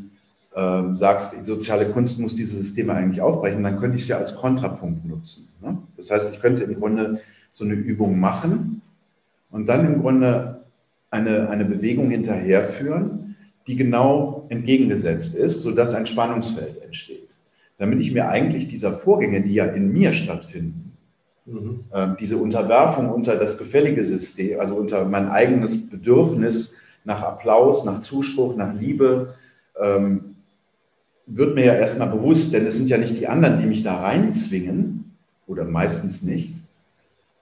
äh, 0.56 0.94
sagst, 0.94 1.36
die 1.36 1.46
soziale 1.46 1.86
Kunst 1.86 2.20
muss 2.20 2.36
diese 2.36 2.56
Systeme 2.58 2.94
eigentlich 2.94 3.22
aufbrechen, 3.22 3.64
dann 3.64 3.80
könnte 3.80 3.98
ich 3.98 4.04
es 4.04 4.10
ja 4.10 4.18
als 4.18 4.36
Kontrapunkt 4.36 5.06
nutzen. 5.06 5.50
Ne? 5.62 5.78
Das 5.98 6.12
heißt, 6.12 6.34
ich 6.34 6.42
könnte 6.42 6.64
im 6.64 6.76
Grunde 6.76 7.22
so 7.54 7.64
eine 7.64 7.74
Übung 7.74 8.20
machen 8.20 8.82
und 9.52 9.68
dann 9.68 9.86
im 9.86 10.02
Grunde 10.02 10.62
eine, 11.12 11.50
eine 11.50 11.66
Bewegung 11.66 12.10
hinterherführen, 12.10 13.36
die 13.68 13.76
genau 13.76 14.46
entgegengesetzt 14.50 15.36
ist, 15.36 15.62
sodass 15.62 15.94
ein 15.94 16.06
Spannungsfeld 16.06 16.82
entsteht. 16.84 17.30
Damit 17.78 18.00
ich 18.00 18.14
mir 18.14 18.30
eigentlich 18.30 18.68
dieser 18.68 18.94
Vorgänge, 18.94 19.42
die 19.42 19.54
ja 19.54 19.66
in 19.66 19.94
mir 19.94 20.14
stattfinden, 20.14 20.94
mhm. 21.46 21.86
äh, 21.92 22.10
diese 22.20 22.38
Unterwerfung 22.38 23.10
unter 23.10 23.36
das 23.38 23.58
gefällige 23.58 24.06
System, 24.06 24.60
also 24.60 24.76
unter 24.76 25.06
mein 25.06 25.30
eigenes 25.30 25.90
Bedürfnis 25.90 26.76
nach 27.06 27.22
Applaus, 27.22 27.86
nach 27.86 28.02
Zuspruch, 28.02 28.56
nach 28.56 28.74
Liebe, 28.74 29.36
ähm, 29.80 30.33
wird 31.26 31.56
mir 31.56 31.66
ja 31.66 31.74
erstmal 31.74 32.10
bewusst, 32.10 32.54
denn 32.54 32.66
es 32.66 32.76
sind 32.76 32.90
ja 32.90 32.98
nicht 32.98 33.20
die 33.20 33.28
anderen, 33.28 33.62
die 33.62 33.68
mich 33.68 33.84
da 33.84 34.02
reinzwingen, 34.02 35.04
oder 35.48 35.66
meistens 35.66 36.24
nicht, 36.24 36.54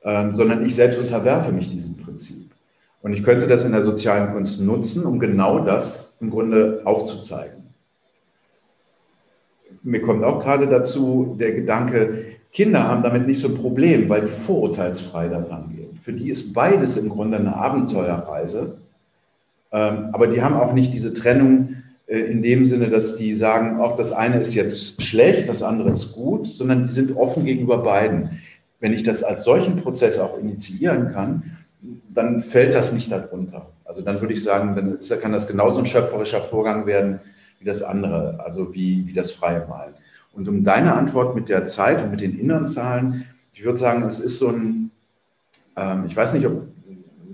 ähm, 0.03 0.33
sondern 0.33 0.65
ich 0.65 0.75
selbst 0.75 0.99
unterwerfe 0.99 1.51
mich 1.51 1.69
diesem 1.69 1.97
Prinzip. 1.97 2.49
Und 3.01 3.13
ich 3.13 3.23
könnte 3.23 3.47
das 3.47 3.65
in 3.65 3.71
der 3.71 3.83
sozialen 3.83 4.33
Kunst 4.33 4.61
nutzen, 4.61 5.05
um 5.05 5.19
genau 5.19 5.59
das 5.65 6.17
im 6.21 6.29
Grunde 6.29 6.81
aufzuzeigen. 6.85 7.63
Mir 9.83 10.01
kommt 10.01 10.23
auch 10.23 10.43
gerade 10.43 10.67
dazu 10.67 11.35
der 11.39 11.53
Gedanke, 11.53 12.25
Kinder 12.51 12.87
haben 12.87 13.01
damit 13.01 13.27
nicht 13.27 13.39
so 13.39 13.47
ein 13.47 13.55
Problem, 13.55 14.09
weil 14.09 14.25
die 14.25 14.31
vorurteilsfrei 14.31 15.29
daran 15.29 15.69
gehen. 15.69 15.97
für 16.01 16.13
die 16.13 16.29
ist 16.29 16.53
beides 16.53 16.97
im 16.97 17.09
Grunde 17.09 17.37
eine 17.37 17.55
Abenteuerreise. 17.55 18.77
Ähm, 19.71 20.09
aber 20.11 20.27
die 20.27 20.41
haben 20.41 20.55
auch 20.55 20.73
nicht 20.73 20.93
diese 20.93 21.13
Trennung 21.13 21.77
in 22.11 22.41
dem 22.41 22.65
Sinne, 22.65 22.89
dass 22.89 23.15
die 23.15 23.35
sagen, 23.35 23.79
auch 23.79 23.95
das 23.95 24.11
eine 24.11 24.39
ist 24.39 24.53
jetzt 24.53 25.01
schlecht, 25.01 25.47
das 25.47 25.63
andere 25.63 25.91
ist 25.91 26.11
gut, 26.11 26.45
sondern 26.45 26.83
die 26.83 26.91
sind 26.91 27.15
offen 27.15 27.45
gegenüber 27.45 27.77
beiden. 27.77 28.41
Wenn 28.81 28.91
ich 28.91 29.03
das 29.03 29.23
als 29.23 29.45
solchen 29.45 29.77
Prozess 29.77 30.19
auch 30.19 30.37
initiieren 30.37 31.13
kann, 31.13 31.57
dann 32.13 32.41
fällt 32.41 32.73
das 32.73 32.91
nicht 32.91 33.11
darunter. 33.11 33.69
Also 33.85 34.01
dann 34.01 34.19
würde 34.19 34.33
ich 34.33 34.43
sagen, 34.43 34.75
dann 34.75 34.99
kann 35.21 35.31
das 35.31 35.47
genauso 35.47 35.79
ein 35.79 35.85
schöpferischer 35.85 36.41
Vorgang 36.41 36.85
werden 36.85 37.21
wie 37.59 37.65
das 37.65 37.81
andere, 37.81 38.43
also 38.43 38.73
wie, 38.73 39.07
wie 39.07 39.13
das 39.13 39.31
freie 39.31 39.65
Malen. 39.67 39.93
Und 40.33 40.49
um 40.49 40.65
deine 40.65 40.93
Antwort 40.95 41.33
mit 41.35 41.47
der 41.47 41.65
Zeit 41.65 42.03
und 42.03 42.11
mit 42.11 42.19
den 42.19 42.37
inneren 42.37 42.67
Zahlen, 42.67 43.25
ich 43.53 43.63
würde 43.63 43.77
sagen, 43.77 44.03
es 44.03 44.19
ist 44.19 44.39
so 44.39 44.49
ein, 44.49 44.91
ähm, 45.77 46.05
ich 46.07 46.15
weiß 46.15 46.33
nicht, 46.33 46.45
ob 46.45 46.63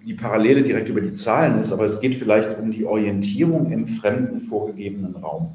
die 0.08 0.14
Parallele 0.14 0.64
direkt 0.64 0.88
über 0.88 1.02
die 1.02 1.14
Zahlen 1.14 1.60
ist, 1.60 1.74
aber 1.74 1.86
es 1.86 2.00
geht 2.00 2.16
vielleicht 2.16 2.58
um 2.58 2.72
die 2.72 2.86
Orientierung 2.86 3.74
im 3.74 3.90
fremden 3.90 4.40
vorgegebenen 4.40 5.18
Raum. 5.18 5.52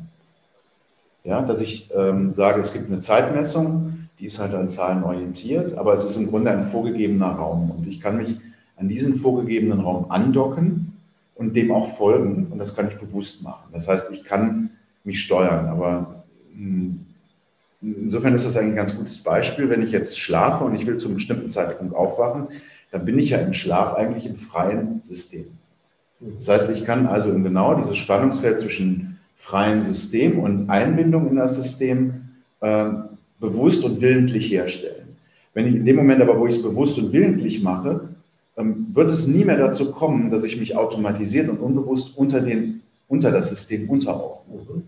Ja, 1.24 1.40
dass 1.40 1.62
ich 1.62 1.90
ähm, 1.96 2.34
sage, 2.34 2.60
es 2.60 2.74
gibt 2.74 2.88
eine 2.88 3.00
Zeitmessung, 3.00 4.08
die 4.18 4.26
ist 4.26 4.38
halt 4.38 4.52
an 4.54 4.68
Zahlen 4.68 5.04
orientiert, 5.04 5.78
aber 5.78 5.94
es 5.94 6.04
ist 6.04 6.16
im 6.16 6.28
Grunde 6.28 6.50
ein 6.50 6.64
vorgegebener 6.64 7.30
Raum 7.30 7.70
und 7.70 7.86
ich 7.86 8.00
kann 8.00 8.18
mich 8.18 8.36
an 8.76 8.88
diesen 8.88 9.14
vorgegebenen 9.14 9.80
Raum 9.80 10.10
andocken 10.10 10.98
und 11.34 11.56
dem 11.56 11.72
auch 11.72 11.96
folgen 11.96 12.48
und 12.50 12.58
das 12.58 12.76
kann 12.76 12.88
ich 12.88 12.96
bewusst 12.96 13.42
machen. 13.42 13.70
Das 13.72 13.88
heißt, 13.88 14.12
ich 14.12 14.22
kann 14.22 14.70
mich 15.02 15.22
steuern, 15.22 15.66
aber 15.66 16.24
hm, 16.54 17.06
insofern 17.80 18.34
ist 18.34 18.44
das 18.44 18.58
ein 18.58 18.74
ganz 18.74 18.94
gutes 18.94 19.18
Beispiel, 19.18 19.70
wenn 19.70 19.82
ich 19.82 19.92
jetzt 19.92 20.18
schlafe 20.18 20.64
und 20.64 20.74
ich 20.74 20.86
will 20.86 20.98
zu 20.98 21.06
einem 21.06 21.14
bestimmten 21.14 21.48
Zeitpunkt 21.48 21.94
aufwachen, 21.94 22.48
dann 22.92 23.04
bin 23.04 23.18
ich 23.18 23.30
ja 23.30 23.38
im 23.38 23.54
Schlaf 23.54 23.94
eigentlich 23.94 24.26
im 24.26 24.36
freien 24.36 25.00
System. 25.04 25.46
Das 26.38 26.48
heißt, 26.48 26.70
ich 26.70 26.84
kann 26.84 27.06
also 27.06 27.32
genau 27.32 27.74
dieses 27.74 27.96
Spannungsfeld 27.96 28.60
zwischen 28.60 29.18
freiem 29.34 29.82
System 29.82 30.38
und 30.38 30.70
Einbindung 30.70 31.28
in 31.28 31.36
das 31.36 31.56
System 31.56 32.28
äh, 32.60 32.84
bewusst 33.40 33.84
und 33.84 34.00
willentlich 34.00 34.52
herstellen. 34.52 35.16
Wenn 35.54 35.66
ich 35.66 35.74
in 35.74 35.84
dem 35.84 35.96
Moment 35.96 36.22
aber, 36.22 36.38
wo 36.38 36.46
ich 36.46 36.56
es 36.56 36.62
bewusst 36.62 36.98
und 36.98 37.12
willentlich 37.12 37.62
mache, 37.62 38.08
ähm, 38.56 38.86
wird 38.92 39.10
es 39.10 39.26
nie 39.26 39.44
mehr 39.44 39.56
dazu 39.56 39.90
kommen, 39.90 40.30
dass 40.30 40.44
ich 40.44 40.60
mich 40.60 40.76
automatisiert 40.76 41.48
und 41.48 41.58
unbewusst 41.58 42.16
unter, 42.16 42.40
den, 42.40 42.82
unter 43.08 43.32
das 43.32 43.48
System 43.48 43.88
unterordne. 43.88 44.82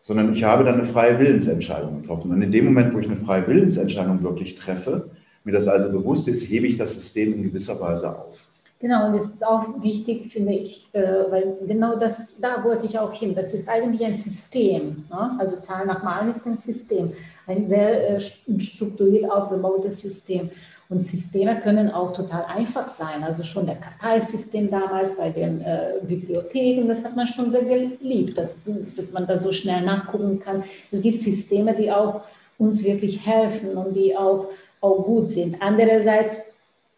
Sondern 0.00 0.32
ich 0.32 0.42
habe 0.44 0.64
dann 0.64 0.74
eine 0.74 0.84
freie 0.84 1.18
Willensentscheidung 1.18 2.00
getroffen. 2.00 2.32
Und 2.32 2.40
in 2.40 2.50
dem 2.50 2.64
Moment, 2.64 2.94
wo 2.94 2.98
ich 2.98 3.06
eine 3.06 3.16
freie 3.16 3.46
Willensentscheidung 3.46 4.22
wirklich 4.22 4.54
treffe, 4.54 5.10
mir 5.48 5.54
das 5.54 5.66
also 5.66 5.90
bewusst 5.90 6.28
ist, 6.28 6.42
hebe 6.48 6.66
ich 6.66 6.76
das 6.76 6.94
System 6.94 7.32
in 7.34 7.42
gewisser 7.42 7.80
Weise 7.80 8.16
auf. 8.16 8.48
Genau, 8.80 9.08
und 9.08 9.14
das 9.14 9.30
ist 9.30 9.44
auch 9.44 9.82
wichtig, 9.82 10.26
finde 10.26 10.52
ich, 10.52 10.88
äh, 10.92 11.02
weil 11.30 11.56
genau 11.66 11.96
das, 11.96 12.38
da 12.40 12.62
wollte 12.62 12.86
ich 12.86 12.96
auch 12.96 13.12
hin. 13.12 13.34
Das 13.34 13.52
ist 13.52 13.68
eigentlich 13.68 14.04
ein 14.04 14.14
System. 14.14 15.04
Ne? 15.10 15.36
Also 15.40 15.56
Zahlen 15.56 15.88
nach 15.88 16.04
Malen 16.04 16.30
ist 16.30 16.46
ein 16.46 16.56
System, 16.56 17.12
ein 17.48 17.68
sehr 17.68 18.10
äh, 18.10 18.20
strukturiert 18.20 19.28
aufgebautes 19.32 20.00
System. 20.00 20.50
Und 20.90 21.04
Systeme 21.04 21.60
können 21.60 21.90
auch 21.90 22.12
total 22.12 22.44
einfach 22.44 22.86
sein. 22.86 23.24
Also 23.24 23.42
schon 23.42 23.66
der 23.66 23.76
Karteisystem 23.76 24.70
damals 24.70 25.16
bei 25.16 25.30
den 25.30 25.60
äh, 25.60 25.94
Bibliotheken, 26.02 26.86
das 26.86 27.04
hat 27.04 27.16
man 27.16 27.26
schon 27.26 27.50
sehr 27.50 27.64
geliebt, 27.64 28.38
dass, 28.38 28.58
dass 28.96 29.12
man 29.12 29.26
da 29.26 29.36
so 29.36 29.50
schnell 29.50 29.82
nachgucken 29.84 30.38
kann. 30.38 30.62
Es 30.92 31.02
gibt 31.02 31.16
Systeme, 31.16 31.74
die 31.74 31.90
auch 31.90 32.22
uns 32.58 32.84
wirklich 32.84 33.26
helfen 33.26 33.76
und 33.76 33.94
die 33.94 34.16
auch 34.16 34.46
auch 34.80 35.04
gut 35.04 35.28
sind. 35.28 35.56
Andererseits 35.60 36.42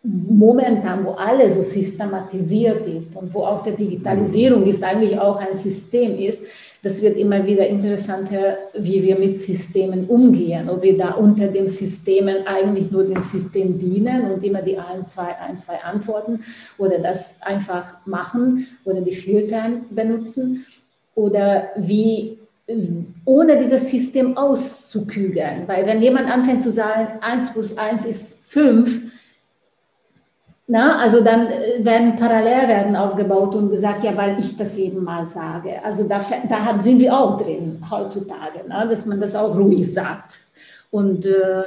momentan, 0.02 1.04
wo 1.04 1.10
alles 1.10 1.54
so 1.54 1.62
systematisiert 1.62 2.86
ist 2.86 3.14
und 3.14 3.32
wo 3.34 3.40
auch 3.40 3.62
die 3.62 3.72
Digitalisierung 3.72 4.66
ist, 4.66 4.82
eigentlich 4.82 5.18
auch 5.18 5.36
ein 5.36 5.52
System 5.52 6.18
ist, 6.18 6.42
das 6.82 7.02
wird 7.02 7.18
immer 7.18 7.44
wieder 7.44 7.66
interessanter, 7.66 8.56
wie 8.78 9.02
wir 9.02 9.18
mit 9.18 9.36
Systemen 9.36 10.06
umgehen, 10.06 10.70
ob 10.70 10.82
wir 10.82 10.96
da 10.96 11.10
unter 11.10 11.48
den 11.48 11.68
Systemen 11.68 12.46
eigentlich 12.46 12.90
nur 12.90 13.04
dem 13.04 13.20
System 13.20 13.78
dienen 13.78 14.32
und 14.32 14.42
immer 14.42 14.62
die 14.62 14.78
ein, 14.78 15.04
zwei, 15.04 15.36
ein, 15.36 15.58
zwei 15.58 15.82
Antworten 15.82 16.40
oder 16.78 16.98
das 16.98 17.42
einfach 17.42 18.06
machen 18.06 18.66
oder 18.84 19.02
die 19.02 19.14
Filtern 19.14 19.84
benutzen 19.90 20.64
oder 21.14 21.68
wie 21.76 22.39
ohne 23.24 23.59
dieses 23.59 23.90
System 23.90 24.37
auszukügeln. 24.37 25.66
Weil 25.66 25.87
wenn 25.87 26.00
jemand 26.00 26.30
anfängt 26.30 26.62
zu 26.62 26.70
sagen, 26.70 27.18
1 27.20 27.52
plus 27.52 27.76
1 27.76 28.04
ist 28.04 28.37
5, 28.42 29.02
na, 30.72 30.98
also 30.98 31.20
dann 31.20 31.48
äh, 31.48 31.85
werden 31.85 32.14
Parallelwerden 32.14 32.94
aufgebaut 32.94 33.56
und 33.56 33.70
gesagt, 33.70 34.04
ja, 34.04 34.16
weil 34.16 34.38
ich 34.38 34.56
das 34.56 34.76
eben 34.76 35.02
mal 35.02 35.26
sage. 35.26 35.85
Also 35.85 36.06
da, 36.06 36.24
da 36.48 36.80
sind 36.80 37.00
wir 37.00 37.18
auch 37.18 37.42
drin 37.42 37.85
heutzutage, 37.90 38.61
na, 38.68 38.87
dass 38.87 39.04
man 39.04 39.18
das 39.18 39.35
auch 39.35 39.56
ruhig 39.56 39.92
sagt. 39.92 40.38
Und 40.92 41.26
äh, 41.26 41.64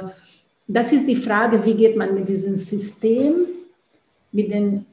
das 0.66 0.92
ist 0.92 1.06
die 1.06 1.16
Frage, 1.16 1.62
wie 1.66 1.74
geht 1.74 1.98
man 1.98 2.14
mit 2.14 2.30
diesem 2.30 2.54
System, 2.54 3.46
mit 4.32 4.50
den 4.50 4.86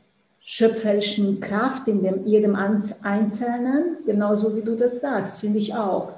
schöpferischen 0.43 1.39
Kraft 1.39 1.88
in 1.88 2.04
dem, 2.04 2.25
jedem 2.25 2.56
Einzelnen, 2.56 3.97
genauso 4.06 4.56
wie 4.56 4.62
du 4.62 4.75
das 4.75 4.99
sagst, 4.99 5.39
finde 5.39 5.60
ich 5.60 5.73
auch. 5.73 6.13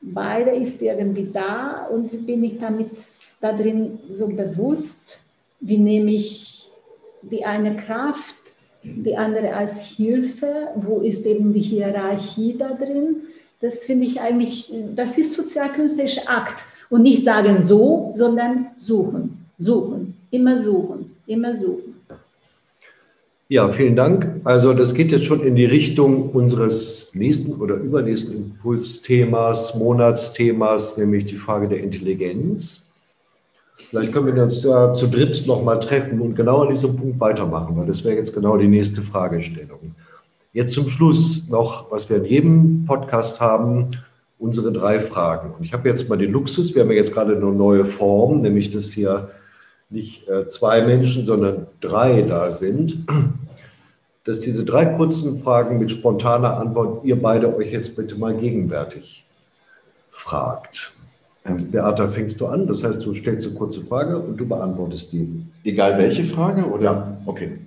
Beide 0.00 0.50
ist 0.50 0.82
irgendwie 0.82 1.30
da 1.32 1.86
und 1.90 2.12
wie 2.12 2.18
bin 2.18 2.44
ich 2.44 2.58
damit 2.58 2.90
da 3.40 3.52
drin 3.52 3.98
so 4.10 4.28
bewusst, 4.28 5.18
wie 5.60 5.78
nehme 5.78 6.12
ich 6.12 6.70
die 7.22 7.44
eine 7.44 7.76
Kraft, 7.76 8.34
die 8.82 9.16
andere 9.16 9.54
als 9.54 9.82
Hilfe, 9.82 10.68
wo 10.76 11.00
ist 11.00 11.24
eben 11.24 11.52
die 11.54 11.60
Hierarchie 11.60 12.56
da 12.58 12.74
drin. 12.74 13.22
Das 13.60 13.84
finde 13.84 14.04
ich 14.04 14.20
eigentlich, 14.20 14.72
das 14.94 15.16
ist 15.16 15.32
sozialkünstlerischer 15.34 16.28
Akt. 16.28 16.64
Und 16.90 17.02
nicht 17.02 17.24
sagen 17.24 17.58
so, 17.58 18.12
sondern 18.14 18.66
suchen, 18.76 19.46
suchen, 19.56 20.16
immer 20.30 20.58
suchen, 20.58 21.16
immer 21.26 21.54
suchen. 21.54 21.83
Ja, 23.48 23.68
vielen 23.68 23.94
Dank. 23.94 24.40
Also 24.44 24.72
das 24.72 24.94
geht 24.94 25.12
jetzt 25.12 25.26
schon 25.26 25.42
in 25.42 25.54
die 25.54 25.66
Richtung 25.66 26.30
unseres 26.30 27.14
nächsten 27.14 27.52
oder 27.52 27.74
übernächsten 27.74 28.36
Impulsthemas, 28.36 29.74
Monatsthemas, 29.74 30.96
nämlich 30.96 31.26
die 31.26 31.36
Frage 31.36 31.68
der 31.68 31.80
Intelligenz. 31.80 32.90
Vielleicht 33.76 34.14
können 34.14 34.34
wir 34.34 34.42
uns 34.42 34.62
ja 34.64 34.92
zu 34.92 35.08
dritt 35.08 35.46
nochmal 35.46 35.78
treffen 35.80 36.20
und 36.20 36.36
genau 36.36 36.62
an 36.62 36.70
diesem 36.70 36.96
Punkt 36.96 37.20
weitermachen, 37.20 37.76
weil 37.76 37.86
das 37.86 38.02
wäre 38.02 38.16
jetzt 38.16 38.32
genau 38.32 38.56
die 38.56 38.68
nächste 38.68 39.02
Fragestellung. 39.02 39.94
Jetzt 40.54 40.72
zum 40.72 40.88
Schluss 40.88 41.50
noch, 41.50 41.90
was 41.90 42.08
wir 42.08 42.16
in 42.18 42.24
jedem 42.24 42.84
Podcast 42.86 43.42
haben, 43.42 43.90
unsere 44.38 44.72
drei 44.72 45.00
Fragen. 45.00 45.52
Und 45.58 45.64
ich 45.64 45.74
habe 45.74 45.88
jetzt 45.88 46.08
mal 46.08 46.16
den 46.16 46.32
Luxus, 46.32 46.74
wir 46.74 46.82
haben 46.82 46.90
ja 46.90 46.96
jetzt 46.96 47.12
gerade 47.12 47.36
eine 47.36 47.44
neue 47.46 47.84
Form, 47.84 48.40
nämlich 48.40 48.70
dass 48.70 48.90
hier 48.90 49.28
nicht 49.94 50.28
äh, 50.28 50.48
zwei 50.48 50.82
Menschen, 50.82 51.24
sondern 51.24 51.66
drei 51.80 52.22
da 52.22 52.52
sind, 52.52 53.06
dass 54.24 54.40
diese 54.40 54.64
drei 54.64 54.84
kurzen 54.84 55.40
Fragen 55.40 55.78
mit 55.78 55.90
spontaner 55.90 56.58
Antwort 56.58 57.04
ihr 57.04 57.20
beide 57.20 57.54
euch 57.56 57.72
jetzt 57.72 57.96
bitte 57.96 58.16
mal 58.16 58.36
gegenwärtig 58.36 59.24
fragt. 60.10 60.96
Ähm, 61.46 61.70
Beata, 61.70 62.08
fängst 62.08 62.40
du 62.40 62.46
an? 62.46 62.66
Das 62.66 62.84
heißt, 62.84 63.04
du 63.04 63.14
stellst 63.14 63.46
eine 63.46 63.56
kurze 63.56 63.82
Frage 63.82 64.18
und 64.18 64.36
du 64.36 64.46
beantwortest 64.46 65.12
die. 65.12 65.42
Egal 65.62 65.98
welche 65.98 66.24
Frage, 66.24 66.64
oder? 66.66 66.84
Ja. 66.84 67.16
Okay. 67.26 67.58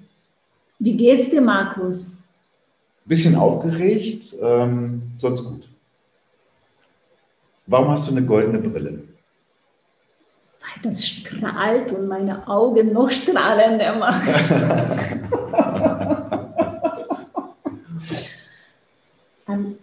Wie 0.80 0.96
geht's 0.96 1.30
dir, 1.30 1.42
Markus? 1.42 2.18
Bisschen 3.06 3.36
aufgeregt, 3.36 4.36
ähm, 4.42 5.02
sonst 5.20 5.44
gut. 5.46 5.70
Warum 7.68 7.90
hast 7.90 8.08
du 8.08 8.12
eine 8.12 8.26
goldene 8.26 8.60
Brille? 8.60 9.00
Das 10.84 11.06
strahlt 11.06 11.92
und 11.92 12.08
meine 12.08 12.48
Augen 12.48 12.94
noch 12.94 13.10
strahlender 13.10 13.96
macht. 13.96 14.22
Ähm, 19.50 19.78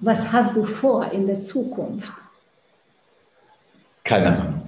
was 0.00 0.32
hast 0.32 0.56
du 0.56 0.64
vor 0.64 1.10
in 1.12 1.26
der 1.26 1.40
Zukunft? 1.40 2.12
Keine 4.04 4.26
Ahnung. 4.26 4.62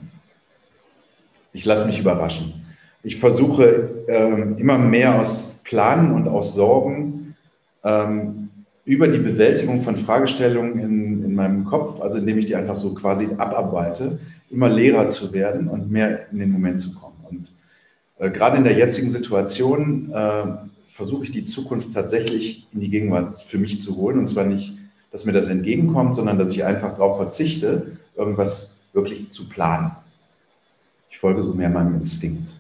Ich 1.53 1.65
lasse 1.65 1.87
mich 1.87 1.99
überraschen. 1.99 2.65
Ich 3.03 3.17
versuche 3.17 4.05
ähm, 4.09 4.57
immer 4.59 4.79
mehr 4.79 5.21
aus 5.21 5.61
Planen 5.65 6.13
und 6.13 6.29
aus 6.29 6.55
Sorgen 6.55 7.37
ähm, 7.83 8.49
über 8.85 9.09
die 9.09 9.19
Bewältigung 9.19 9.83
von 9.83 9.97
Fragestellungen 9.97 10.79
in, 10.79 11.24
in 11.35 11.37
meinem 11.37 11.65
Kopf, 11.65 12.01
also 12.01 12.19
indem 12.19 12.39
ich 12.39 12.47
die 12.47 12.55
einfach 12.55 12.77
so 12.77 12.95
quasi 12.95 13.29
abarbeite, 13.37 14.21
immer 14.51 14.69
leerer 14.69 15.11
zu 15.11 15.33
werden 15.33 15.69
und 15.69 15.91
mehr 15.91 16.31
in 16.31 16.39
den 16.39 16.53
Moment 16.53 16.81
zu 16.81 16.95
kommen. 16.95 17.17
Und 17.29 17.51
äh, 18.19 18.31
gerade 18.31 18.57
in 18.57 18.65
der 18.65 18.75
jetzigen 18.75 19.11
Situation 19.11 20.13
äh, 20.13 20.45
versuche 20.91 21.25
ich 21.25 21.33
die 21.33 21.45
Zukunft 21.45 21.93
tatsächlich 21.93 22.69
in 22.73 22.81
die 22.81 22.89
Gegenwart 22.89 23.41
für 23.41 23.59
mich 23.59 23.83
zu 23.83 23.97
holen. 23.97 24.19
Und 24.19 24.29
zwar 24.29 24.45
nicht, 24.45 24.79
dass 25.11 25.25
mir 25.25 25.33
das 25.33 25.49
entgegenkommt, 25.49 26.15
sondern 26.15 26.39
dass 26.39 26.53
ich 26.53 26.65
einfach 26.65 26.93
darauf 26.93 27.17
verzichte, 27.17 27.99
irgendwas 28.17 28.81
wirklich 28.93 29.33
zu 29.33 29.49
planen. 29.49 29.91
Ich 31.11 31.19
folge 31.19 31.43
so 31.43 31.53
mehr 31.53 31.69
meinem 31.69 31.97
Instinkt. 31.97 32.51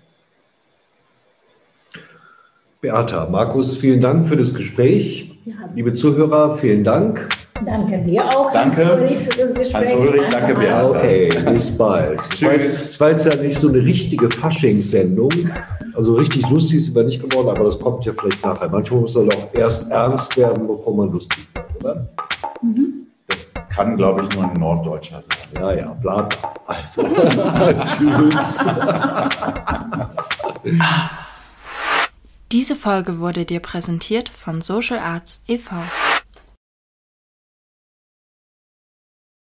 Beata, 2.80 3.28
Markus, 3.30 3.76
vielen 3.76 4.00
Dank 4.00 4.28
für 4.28 4.36
das 4.36 4.52
Gespräch. 4.52 5.38
Ja. 5.44 5.54
Liebe 5.74 5.92
Zuhörer, 5.92 6.58
vielen 6.58 6.82
Dank. 6.82 7.28
Danke 7.62 7.98
dir 7.98 8.24
auch, 8.26 8.52
Danke. 8.52 8.84
Hans-Ulrich, 8.84 9.18
für 9.18 9.38
das 9.38 9.54
Gespräch. 9.54 9.74
Hans-Ulrich, 9.74 10.22
danke, 10.30 10.54
Beata. 10.54 10.88
Okay, 10.88 11.28
bis 11.52 11.70
bald. 11.76 12.18
Das 12.18 12.42
war, 12.42 12.52
jetzt, 12.52 12.88
das 12.88 13.00
war 13.00 13.10
jetzt 13.10 13.26
ja 13.26 13.34
nicht 13.36 13.58
so 13.58 13.68
eine 13.68 13.78
richtige 13.78 14.28
Faschingssendung. 14.28 15.30
Also 15.94 16.14
richtig 16.14 16.48
lustig 16.50 16.78
ist 16.78 16.90
aber 16.90 17.04
nicht 17.04 17.22
geworden, 17.22 17.48
aber 17.48 17.64
das 17.64 17.78
kommt 17.78 18.04
ja 18.04 18.12
vielleicht 18.12 18.44
nachher. 18.44 18.68
Manchmal 18.68 19.00
muss 19.00 19.14
man 19.14 19.30
auch 19.30 19.48
erst 19.54 19.90
ernst 19.90 20.36
werden, 20.36 20.66
bevor 20.66 20.96
man 20.96 21.12
lustig 21.12 21.46
wird, 21.54 21.66
oder? 21.80 22.08
Das 23.28 23.52
kann, 23.70 23.96
glaube 23.96 24.22
ich, 24.24 24.36
nur 24.36 24.50
ein 24.50 24.54
Norddeutscher 24.54 25.22
sein. 25.22 25.62
Ja, 25.62 25.72
ja, 25.72 25.92
bla 26.02 26.22
bla. 26.22 26.54
Also, 26.66 27.02
tschüss. 28.32 28.64
Diese 32.50 32.74
Folge 32.74 33.20
wurde 33.20 33.44
dir 33.44 33.60
präsentiert 33.60 34.28
von 34.28 34.60
Social 34.62 34.98
Arts 34.98 35.44
e.V. 35.46 35.76